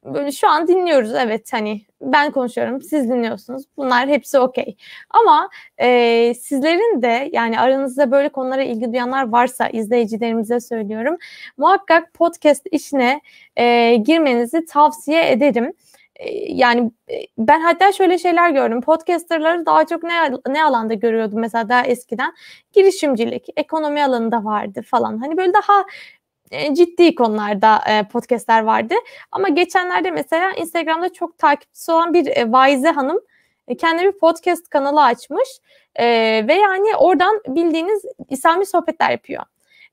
[0.04, 4.76] böyle şu an dinliyoruz evet hani ben konuşuyorum siz dinliyorsunuz bunlar hepsi okey
[5.10, 5.48] ama
[5.78, 11.16] e, sizlerin de yani aranızda böyle konulara ilgi duyanlar varsa izleyicilerimize söylüyorum
[11.56, 13.20] muhakkak podcast işine
[13.56, 15.72] e, girmenizi tavsiye ederim
[16.48, 16.90] yani
[17.38, 18.80] ben hatta şöyle şeyler gördüm.
[18.80, 22.34] Podcasterları daha çok ne ne alanda görüyordum mesela daha eskiden?
[22.72, 25.18] Girişimcilik, ekonomi alanında vardı falan.
[25.18, 25.84] Hani böyle daha
[26.50, 28.94] e, ciddi konularda e, podcastler vardı.
[29.32, 33.20] Ama geçenlerde mesela Instagram'da çok takipçisi olan bir e, vaize hanım
[33.68, 35.48] e, kendine bir podcast kanalı açmış
[35.96, 36.06] e,
[36.48, 39.42] ve yani oradan bildiğiniz İslami sohbetler yapıyor.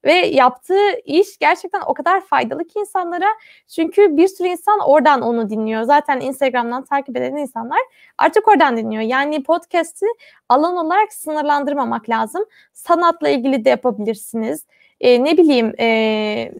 [0.05, 3.27] Ve yaptığı iş gerçekten o kadar faydalı ki insanlara.
[3.67, 5.83] Çünkü bir sürü insan oradan onu dinliyor.
[5.83, 7.79] Zaten Instagram'dan takip eden insanlar
[8.17, 9.01] artık oradan dinliyor.
[9.01, 10.05] Yani podcast'i
[10.49, 12.45] alan olarak sınırlandırmamak lazım.
[12.73, 14.65] Sanatla ilgili de yapabilirsiniz.
[15.01, 16.51] E, ne bileyim e,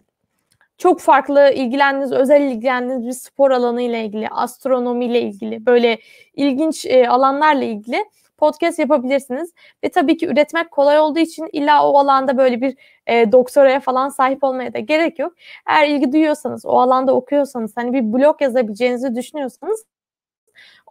[0.78, 5.98] çok farklı ilgilendiğiniz, özel ilgilendiğiniz bir spor alanı ile ilgili, astronomi ile ilgili, böyle
[6.34, 8.04] ilginç e, alanlarla ilgili
[8.38, 9.52] podcast yapabilirsiniz.
[9.84, 12.76] Ve tabii ki üretmek kolay olduğu için illa o alanda böyle bir
[13.06, 15.32] e, doktoraya falan sahip olmaya da gerek yok.
[15.68, 19.84] Eğer ilgi duyuyorsanız, o alanda okuyorsanız, hani bir blog yazabileceğinizi düşünüyorsanız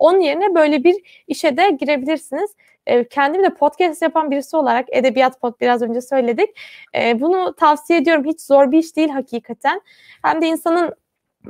[0.02, 2.56] onun yerine böyle bir işe de girebilirsiniz.
[2.88, 6.50] E, kendim de podcast yapan birisi olarak edebiyat pod biraz önce söyledik.
[6.96, 8.26] E, bunu tavsiye ediyorum.
[8.26, 9.82] Hiç zor bir iş değil hakikaten.
[10.24, 10.94] Hem de insanın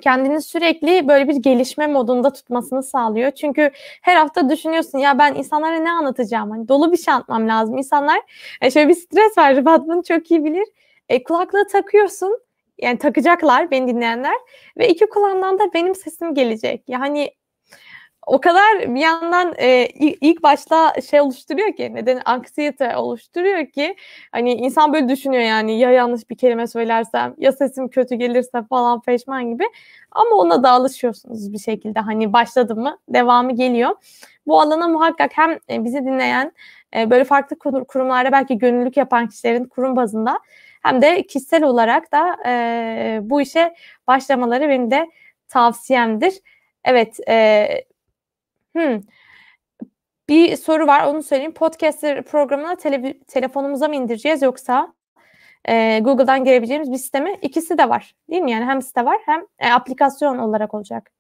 [0.02, 3.32] kendini sürekli böyle bir gelişme modunda tutmasını sağlıyor.
[3.32, 3.72] Çünkü
[4.02, 6.52] her hafta düşünüyorsun ya ben insanlara ne anlatacağım?
[6.52, 7.78] Hani dolu bir şey anlatmam lazım.
[7.78, 8.20] İnsanlar
[8.62, 9.56] e, şöyle bir stres var.
[9.56, 10.68] Rıfat bunu çok iyi bilir.
[11.10, 12.40] E, kulaklığı takıyorsun.
[12.82, 14.36] Yani takacaklar beni dinleyenler.
[14.78, 16.84] Ve iki kulağından da benim sesim gelecek.
[16.88, 17.32] Yani
[18.28, 19.86] o kadar bir yandan e,
[20.22, 23.96] ilk başta şey oluşturuyor ki neden anksiyete oluşturuyor ki
[24.32, 29.02] hani insan böyle düşünüyor yani ya yanlış bir kelime söylersem ya sesim kötü gelirse falan
[29.02, 29.64] peşman gibi
[30.12, 33.96] ama ona da alışıyorsunuz bir şekilde hani başladı mı devamı geliyor.
[34.48, 36.52] Bu alana muhakkak hem e, bizi dinleyen
[36.96, 37.58] e, böyle farklı
[37.88, 40.40] kurumlarda belki gönüllülük yapan kişilerin kurum bazında
[40.84, 43.74] hem de kişisel olarak da e, bu işe
[44.08, 45.10] başlamaları benim de
[45.50, 46.34] tavsiyemdir.
[46.86, 47.68] Evet, e,
[48.76, 49.02] Hmm.
[50.30, 51.54] Bir soru var onu söyleyeyim.
[51.54, 54.94] Podcaster programına tele, telefonumuza mı indireceğiz yoksa
[55.66, 57.40] e, Google'dan girebileceğimiz bir sistemi?
[57.42, 58.52] İkisi de var değil mi?
[58.52, 61.12] Yani hem site var hem e, aplikasyon olarak olacak.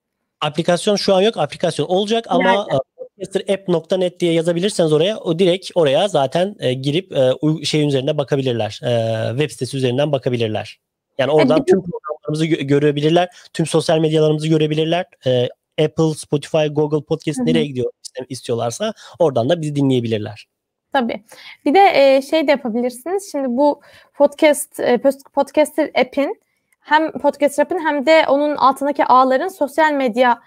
[0.42, 1.38] Aplikasyon şu an yok.
[1.38, 2.80] Aplikasyon olacak ama Nerede?
[2.98, 7.32] podcasterapp.net diye yazabilirseniz oraya o direkt oraya zaten e, girip e,
[7.66, 8.80] şey üzerinde bakabilirler.
[8.84, 10.80] E, web sitesi üzerinden bakabilirler.
[11.18, 13.30] Yani oradan evet, tüm programlarımızı gö- görebilirler.
[13.54, 15.06] Tüm sosyal medyalarımızı görebilirler.
[15.26, 15.50] E,
[15.80, 17.46] Apple, Spotify, Google Podcast Hı-hı.
[17.46, 17.92] nereye gidiyor
[18.30, 20.48] istiyorlarsa oradan da bizi dinleyebilirler.
[20.94, 21.24] Tabii.
[21.66, 23.32] Bir de e, şey de yapabilirsiniz.
[23.32, 23.82] Şimdi bu
[24.14, 24.98] podcast e,
[25.34, 26.42] podcaster app'in
[26.80, 30.42] hem podcast app'in hem de onun altındaki ağların sosyal medya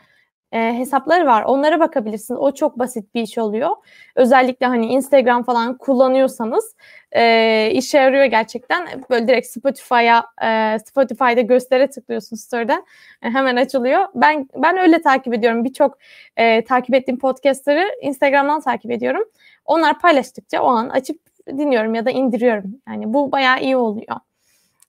[0.55, 1.43] e, hesapları var.
[1.43, 2.41] Onlara bakabilirsiniz.
[2.41, 3.71] O çok basit bir iş oluyor.
[4.17, 6.77] Özellikle hani Instagram falan kullanıyorsanız
[7.13, 8.89] e, işe yarıyor gerçekten.
[9.11, 12.85] Böyle direkt Spotify'a e, Spotify'da göstere tıklıyorsun story'den.
[13.23, 14.09] E, hemen açılıyor.
[14.15, 15.65] Ben ben öyle takip ediyorum.
[15.65, 15.99] Birçok
[16.37, 19.25] e, takip ettiğim podcastları Instagram'dan takip ediyorum.
[19.65, 22.81] Onlar paylaştıkça o an açıp dinliyorum ya da indiriyorum.
[22.89, 24.17] Yani bu bayağı iyi oluyor.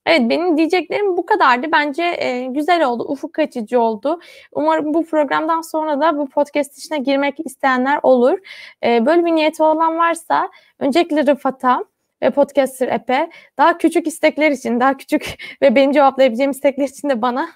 [0.06, 1.66] Evet benim diyeceklerim bu kadardı.
[1.72, 4.20] Bence e, güzel oldu, ufuk açıcı oldu.
[4.52, 8.38] Umarım bu programdan sonra da bu podcast işine girmek isteyenler olur.
[8.84, 11.84] E, böyle bir niyeti olan varsa öncelikle Rıfat'a
[12.22, 17.22] ve Podcaster App'e daha küçük istekler için, daha küçük ve benim cevaplayabileceğim istekler için de
[17.22, 17.48] bana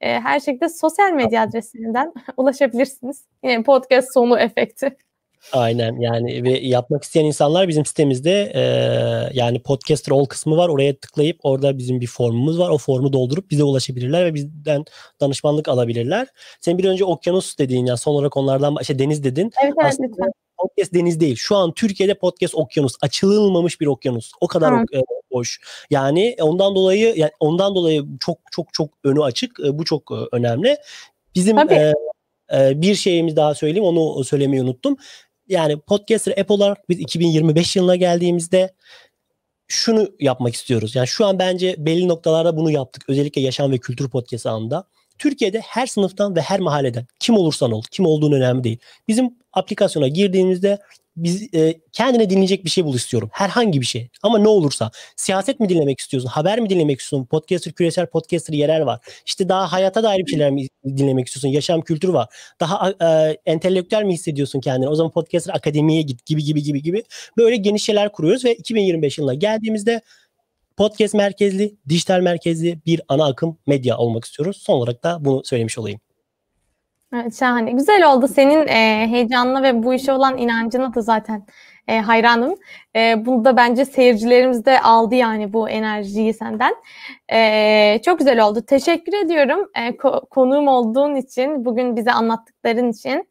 [0.00, 3.24] e, her şekilde sosyal medya adreslerinden ulaşabilirsiniz.
[3.44, 4.96] Yine podcast sonu efekti.
[5.52, 8.62] Aynen yani ve yapmak isteyen insanlar bizim sitemizde e,
[9.34, 10.68] yani podcaster all kısmı var.
[10.68, 12.70] Oraya tıklayıp orada bizim bir formumuz var.
[12.70, 14.84] O formu doldurup bize ulaşabilirler ve bizden
[15.20, 16.28] danışmanlık alabilirler.
[16.60, 19.50] Sen bir önce okyanus dediğin ya son olarak onlardan işte deniz dedin.
[19.62, 20.30] Evet evet Aslında lütfen.
[20.58, 21.36] Podcast deniz değil.
[21.36, 22.94] Şu an Türkiye'de podcast okyanus.
[23.02, 24.32] Açılılmamış bir okyanus.
[24.40, 24.90] O kadar ok,
[25.30, 25.60] boş.
[25.90, 29.58] Yani ondan dolayı yani ondan dolayı çok çok çok önü açık.
[29.58, 30.76] Bu çok önemli.
[31.34, 31.92] Bizim e,
[32.52, 33.84] e, bir şeyimiz daha söyleyeyim.
[33.84, 34.96] Onu söylemeyi unuttum
[35.48, 38.74] yani podcaster app olarak biz 2025 yılına geldiğimizde
[39.68, 40.96] şunu yapmak istiyoruz.
[40.96, 43.04] Yani şu an bence belli noktalarda bunu yaptık.
[43.08, 44.84] Özellikle yaşam ve kültür podcast alanında.
[45.18, 48.78] Türkiye'de her sınıftan ve her mahalleden kim olursan ol, kim olduğun önemli değil.
[49.08, 50.78] Bizim aplikasyona girdiğimizde
[51.22, 53.30] biz e, kendine dinleyecek bir şey bul istiyorum.
[53.32, 54.08] Herhangi bir şey.
[54.22, 54.90] Ama ne olursa.
[55.16, 56.28] Siyaset mi dinlemek istiyorsun?
[56.28, 57.26] Haber mi dinlemek istiyorsun?
[57.26, 59.00] Podcaster, küresel podcaster yerel var.
[59.26, 61.48] İşte daha hayata dair bir şeyler mi dinlemek istiyorsun?
[61.48, 62.28] Yaşam kültürü var.
[62.60, 64.88] Daha e, entelektüel mi hissediyorsun kendini?
[64.88, 67.04] O zaman podcaster akademiye git gibi gibi gibi gibi.
[67.36, 70.00] Böyle geniş şeyler kuruyoruz ve 2025 yılına geldiğimizde
[70.76, 74.56] podcast merkezli, dijital merkezli bir ana akım medya olmak istiyoruz.
[74.56, 76.00] Son olarak da bunu söylemiş olayım.
[77.14, 77.72] Evet, şahane.
[77.72, 78.28] Güzel oldu.
[78.28, 81.46] Senin e, heyecanına ve bu işe olan inancına da zaten
[81.88, 82.54] e, hayranım.
[82.96, 86.74] E, bunu da bence seyircilerimiz de aldı yani bu enerjiyi senden.
[87.32, 88.62] E, çok güzel oldu.
[88.66, 93.28] Teşekkür ediyorum e, ko- konuğum olduğun için, bugün bize anlattıkların için.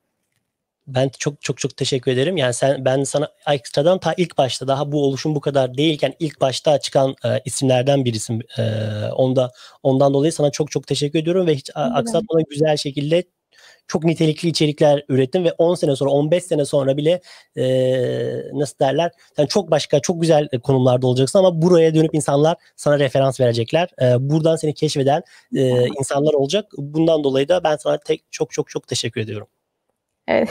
[0.88, 2.38] Ben çok çok çok teşekkür ederim.
[2.38, 6.42] Yani sen ben sana ekstradan ta ilk başta daha bu oluşum bu kadar değilken ilk
[6.42, 8.44] başta çıkan e, isimlerden birisin.
[8.58, 8.64] E,
[9.12, 9.52] onda
[9.84, 11.92] ondan dolayı sana çok çok teşekkür ediyorum ve hiç evet.
[11.94, 13.24] aksatmadan güzel şekilde
[13.88, 17.22] çok nitelikli içerikler ürettin ve 10 sene sonra 15 sene sonra bile
[17.56, 17.64] e,
[18.54, 23.40] nasıl derler sen çok başka çok güzel konumlarda olacaksın ama buraya dönüp insanlar sana referans
[23.40, 23.90] verecekler.
[24.02, 25.24] E, buradan seni keşfeden
[25.56, 26.72] e, insanlar olacak.
[26.78, 29.48] Bundan dolayı da ben sana tek çok çok çok teşekkür ediyorum.
[30.28, 30.50] Evet,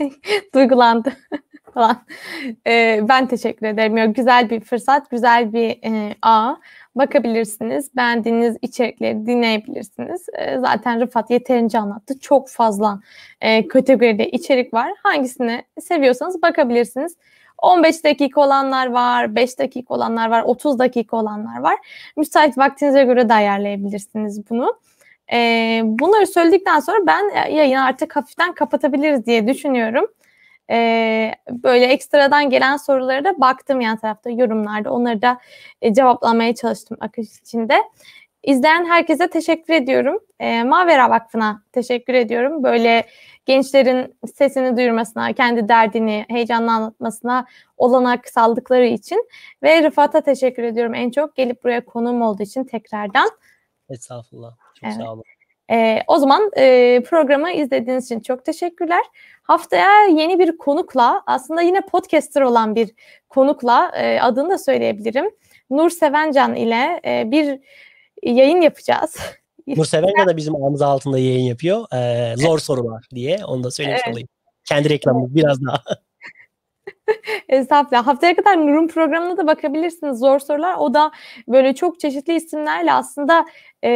[0.54, 1.12] duygulandı
[1.74, 2.04] falan.
[2.66, 4.12] Ee, ben teşekkür ederim.
[4.12, 6.56] güzel bir fırsat, güzel bir e, ağ.
[6.98, 10.26] Bakabilirsiniz, beğendiğiniz içerikleri dinleyebilirsiniz.
[10.38, 12.18] E, zaten Rıfat yeterince anlattı.
[12.18, 13.00] Çok fazla
[13.40, 14.92] e, kategoride içerik var.
[15.02, 17.16] Hangisini seviyorsanız bakabilirsiniz.
[17.58, 21.76] 15 dakika olanlar var, 5 dakika olanlar var, 30 dakika olanlar var.
[22.16, 24.78] Müsait vaktinize göre de ayarlayabilirsiniz bunu.
[25.32, 30.06] E, bunları söyledikten sonra ben yayını artık hafiften kapatabiliriz diye düşünüyorum.
[30.70, 34.92] E, böyle ekstradan gelen sorulara da baktım yan tarafta yorumlarda.
[34.92, 35.38] Onları da
[35.82, 37.78] e, cevaplamaya çalıştım akış içinde.
[38.42, 40.18] İzleyen herkese teşekkür ediyorum.
[40.40, 42.62] E, Mavera Vakfı'na teşekkür ediyorum.
[42.62, 43.06] Böyle
[43.46, 47.46] gençlerin sesini duyurmasına, kendi derdini heyecanla anlatmasına
[47.76, 49.28] olanak saldıkları için.
[49.62, 51.36] Ve Rıfat'a teşekkür ediyorum en çok.
[51.36, 53.28] Gelip buraya konuğum olduğu için tekrardan.
[53.90, 54.56] Estağfurullah.
[54.74, 54.96] Çok evet.
[54.96, 55.24] sağ olun.
[55.70, 59.02] E, o zaman e, programı izlediğiniz için çok teşekkürler.
[59.42, 62.90] Haftaya yeni bir konukla, aslında yine podcaster olan bir
[63.28, 65.30] konukla e, adını da söyleyebilirim.
[65.70, 67.60] Nur Sevencan ile e, bir
[68.22, 69.16] yayın yapacağız.
[69.66, 71.94] Nur Sevencan da bizim ağımız altında yayın yapıyor.
[71.94, 74.12] E, zor sorular diye onu da söylemiş evet.
[74.12, 74.28] olayım.
[74.64, 75.82] Kendi reklamımız biraz daha.
[77.48, 78.06] Estağfurullah.
[78.06, 80.18] Haftaya kadar Nur'un programına da bakabilirsiniz.
[80.18, 80.76] Zor sorular.
[80.78, 81.10] O da
[81.48, 83.46] böyle çok çeşitli isimlerle aslında
[83.84, 83.90] e,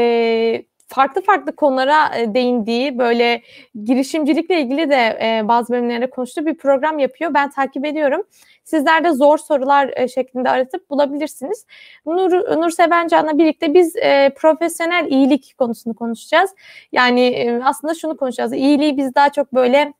[0.89, 3.43] farklı farklı konulara e, değindiği böyle
[3.85, 7.35] girişimcilikle ilgili de e, bazı bölümlerde konuştuğu bir program yapıyor.
[7.35, 8.23] Ben takip ediyorum.
[8.65, 11.67] Sizler de zor sorular e, şeklinde aratıp bulabilirsiniz.
[12.07, 16.51] Nur, Nur Sevencan'la birlikte biz e, profesyonel iyilik konusunu konuşacağız.
[16.93, 18.53] Yani e, aslında şunu konuşacağız.
[18.53, 19.93] İyiliği biz daha çok böyle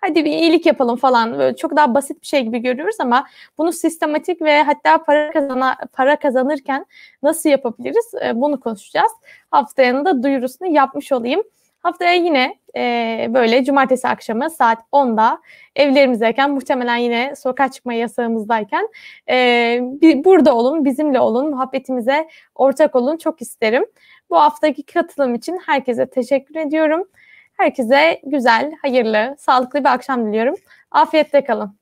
[0.00, 3.26] hadi bir iyilik yapalım falan böyle çok daha basit bir şey gibi görüyoruz ama
[3.58, 6.86] bunu sistematik ve hatta para kazana para kazanırken
[7.22, 9.12] nasıl yapabiliriz e, bunu konuşacağız.
[9.50, 11.42] Haftaya da duyurusunu yapmış olayım.
[11.80, 15.38] Haftaya yine e, böyle cumartesi akşamı saat 10'da
[15.76, 18.88] evlerimizdeyken muhtemelen yine sokağa çıkma yasağımızdayken
[19.28, 23.86] e, bir, burada olun, bizimle olun, muhabbetimize ortak olun çok isterim.
[24.30, 27.04] Bu haftaki katılım için herkese teşekkür ediyorum.
[27.60, 30.54] Herkese güzel, hayırlı, sağlıklı bir akşam diliyorum.
[30.90, 31.79] Afiyette kalın.